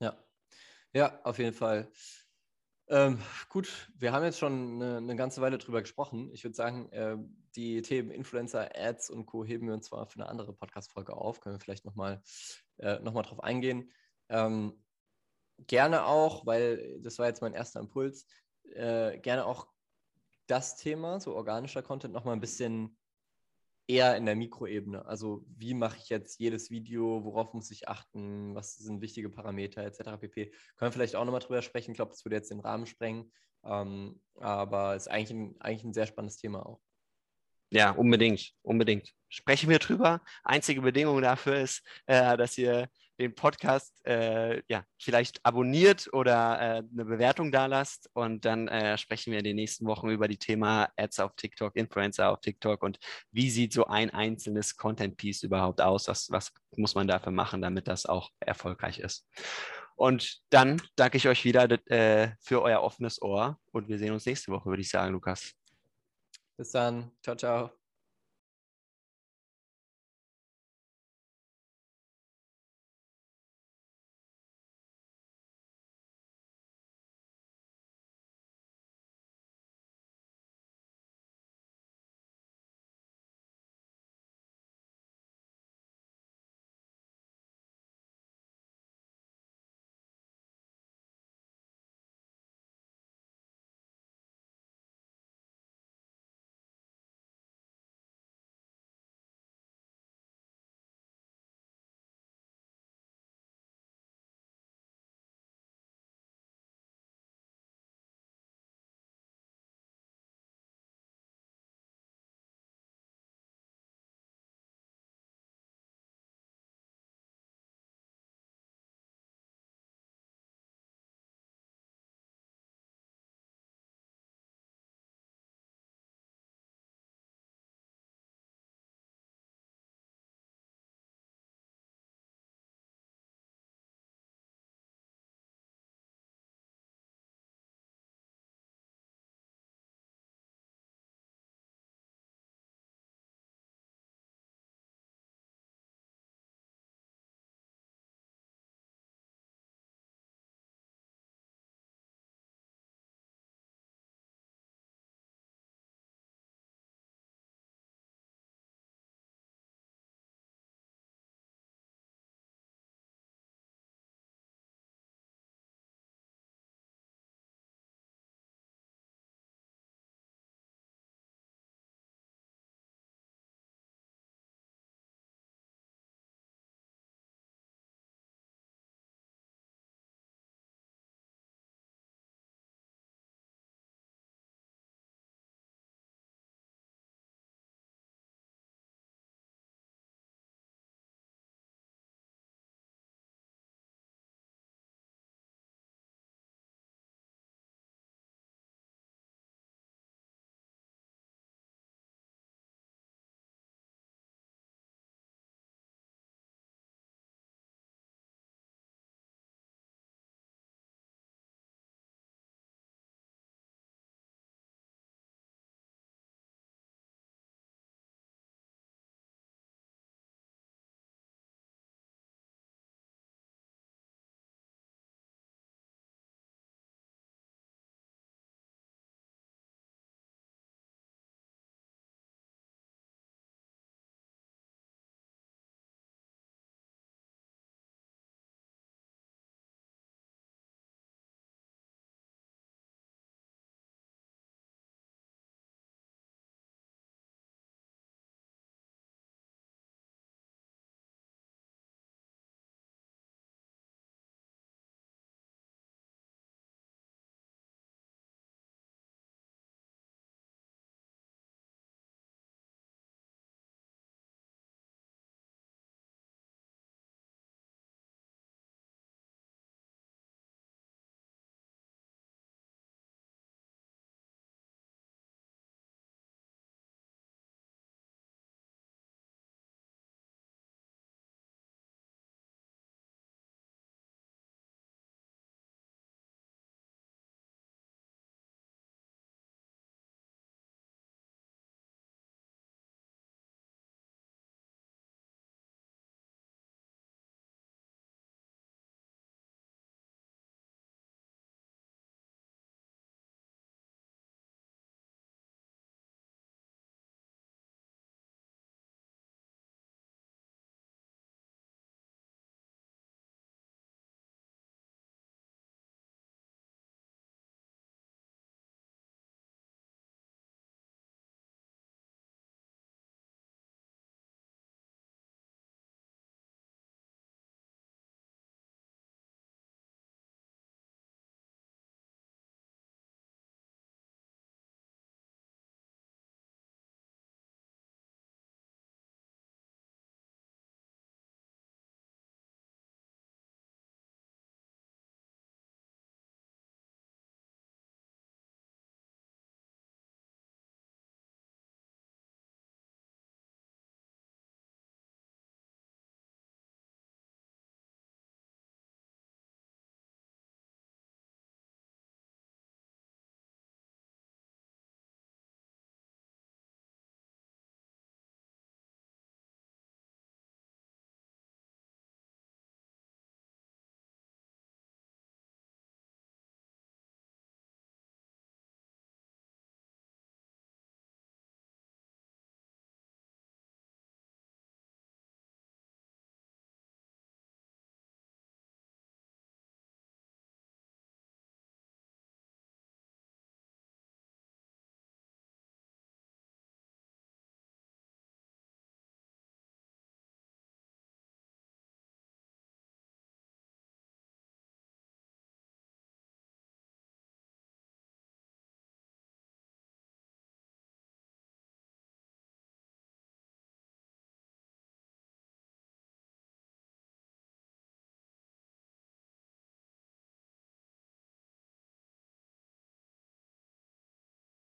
Ja, 0.00 0.16
ja, 0.92 1.20
auf 1.24 1.38
jeden 1.38 1.54
Fall. 1.54 1.90
Ähm, 2.88 3.18
gut, 3.48 3.90
wir 3.96 4.12
haben 4.12 4.24
jetzt 4.24 4.38
schon 4.38 4.82
eine, 4.82 4.96
eine, 4.98 5.16
ganze 5.16 5.40
Weile 5.40 5.58
drüber 5.58 5.80
gesprochen. 5.80 6.30
Ich 6.32 6.44
würde 6.44 6.56
sagen, 6.56 6.90
äh, 6.90 7.16
die 7.54 7.80
Themen 7.82 8.10
Influencer, 8.10 8.70
Ads 8.74 9.10
und 9.10 9.26
Co. 9.26 9.44
heben 9.44 9.66
wir 9.68 9.74
uns 9.74 9.86
zwar 9.86 10.06
für 10.06 10.16
eine 10.16 10.28
andere 10.28 10.52
Podcast-Folge 10.52 11.14
auf, 11.14 11.40
können 11.40 11.56
wir 11.56 11.60
vielleicht 11.60 11.84
nochmal 11.84 12.22
äh, 12.78 12.98
noch 12.98 13.14
drauf 13.22 13.42
eingehen. 13.42 13.92
Ähm, 14.28 14.84
gerne 15.58 16.06
auch, 16.06 16.44
weil 16.44 17.00
das 17.00 17.18
war 17.18 17.26
jetzt 17.26 17.40
mein 17.40 17.54
erster 17.54 17.80
Impuls, 17.80 18.26
äh, 18.74 19.18
gerne 19.18 19.46
auch 19.46 19.68
das 20.46 20.76
Thema, 20.76 21.20
so 21.20 21.34
organischer 21.34 21.82
Content, 21.82 22.12
nochmal 22.12 22.34
ein 22.34 22.40
bisschen 22.40 22.98
eher 23.86 24.16
in 24.16 24.26
der 24.26 24.36
Mikroebene. 24.36 25.04
Also 25.06 25.44
wie 25.56 25.74
mache 25.74 25.98
ich 25.98 26.08
jetzt 26.08 26.38
jedes 26.38 26.70
Video, 26.70 27.24
worauf 27.24 27.52
muss 27.52 27.70
ich 27.70 27.88
achten, 27.88 28.54
was 28.54 28.76
sind 28.76 29.00
wichtige 29.00 29.28
Parameter 29.28 29.82
etc. 29.82 30.18
pp. 30.20 30.46
Können 30.46 30.88
wir 30.88 30.92
vielleicht 30.92 31.16
auch 31.16 31.24
nochmal 31.24 31.40
drüber 31.40 31.62
sprechen. 31.62 31.92
Ich 31.92 31.96
glaube, 31.96 32.12
das 32.12 32.24
würde 32.24 32.36
jetzt 32.36 32.50
den 32.50 32.60
Rahmen 32.60 32.86
sprengen. 32.86 33.32
Ähm, 33.64 34.20
aber 34.36 34.94
es 34.94 35.06
ist 35.06 35.12
eigentlich 35.12 35.30
ein, 35.30 35.56
eigentlich 35.60 35.84
ein 35.84 35.94
sehr 35.94 36.06
spannendes 36.06 36.36
Thema 36.36 36.64
auch. 36.66 36.80
Ja, 37.70 37.90
unbedingt, 37.92 38.52
unbedingt. 38.62 39.14
Sprechen 39.28 39.70
wir 39.70 39.78
drüber. 39.78 40.20
Einzige 40.44 40.82
Bedingung 40.82 41.22
dafür 41.22 41.56
ist, 41.56 41.82
äh, 42.06 42.36
dass 42.36 42.58
ihr 42.58 42.88
den 43.22 43.34
Podcast 43.34 43.94
äh, 44.04 44.62
ja, 44.68 44.84
vielleicht 44.98 45.44
abonniert 45.44 46.12
oder 46.12 46.60
äh, 46.60 46.82
eine 46.92 47.04
Bewertung 47.04 47.52
da 47.52 47.66
lasst. 47.66 48.10
Und 48.12 48.44
dann 48.44 48.68
äh, 48.68 48.98
sprechen 48.98 49.30
wir 49.30 49.38
in 49.38 49.44
den 49.44 49.56
nächsten 49.56 49.86
Wochen 49.86 50.10
über 50.10 50.28
die 50.28 50.38
Thema 50.38 50.90
Ads 50.96 51.20
auf 51.20 51.32
TikTok, 51.36 51.76
Influencer 51.76 52.30
auf 52.30 52.40
TikTok 52.40 52.82
und 52.82 52.98
wie 53.30 53.50
sieht 53.50 53.72
so 53.72 53.86
ein 53.86 54.10
einzelnes 54.10 54.76
Content-Piece 54.76 55.44
überhaupt 55.44 55.80
aus? 55.80 56.08
Was, 56.08 56.30
was 56.30 56.52
muss 56.76 56.94
man 56.94 57.06
dafür 57.06 57.32
machen, 57.32 57.62
damit 57.62 57.88
das 57.88 58.06
auch 58.06 58.30
erfolgreich 58.40 58.98
ist? 58.98 59.26
Und 59.94 60.40
dann 60.50 60.82
danke 60.96 61.16
ich 61.16 61.28
euch 61.28 61.44
wieder 61.44 61.68
äh, 61.90 62.32
für 62.40 62.62
euer 62.62 62.82
offenes 62.82 63.20
Ohr 63.22 63.58
und 63.70 63.88
wir 63.88 63.98
sehen 63.98 64.12
uns 64.12 64.26
nächste 64.26 64.50
Woche, 64.52 64.66
würde 64.66 64.82
ich 64.82 64.90
sagen, 64.90 65.12
Lukas. 65.12 65.52
Bis 66.56 66.70
dann. 66.72 67.12
Ciao, 67.22 67.36
ciao. 67.36 67.81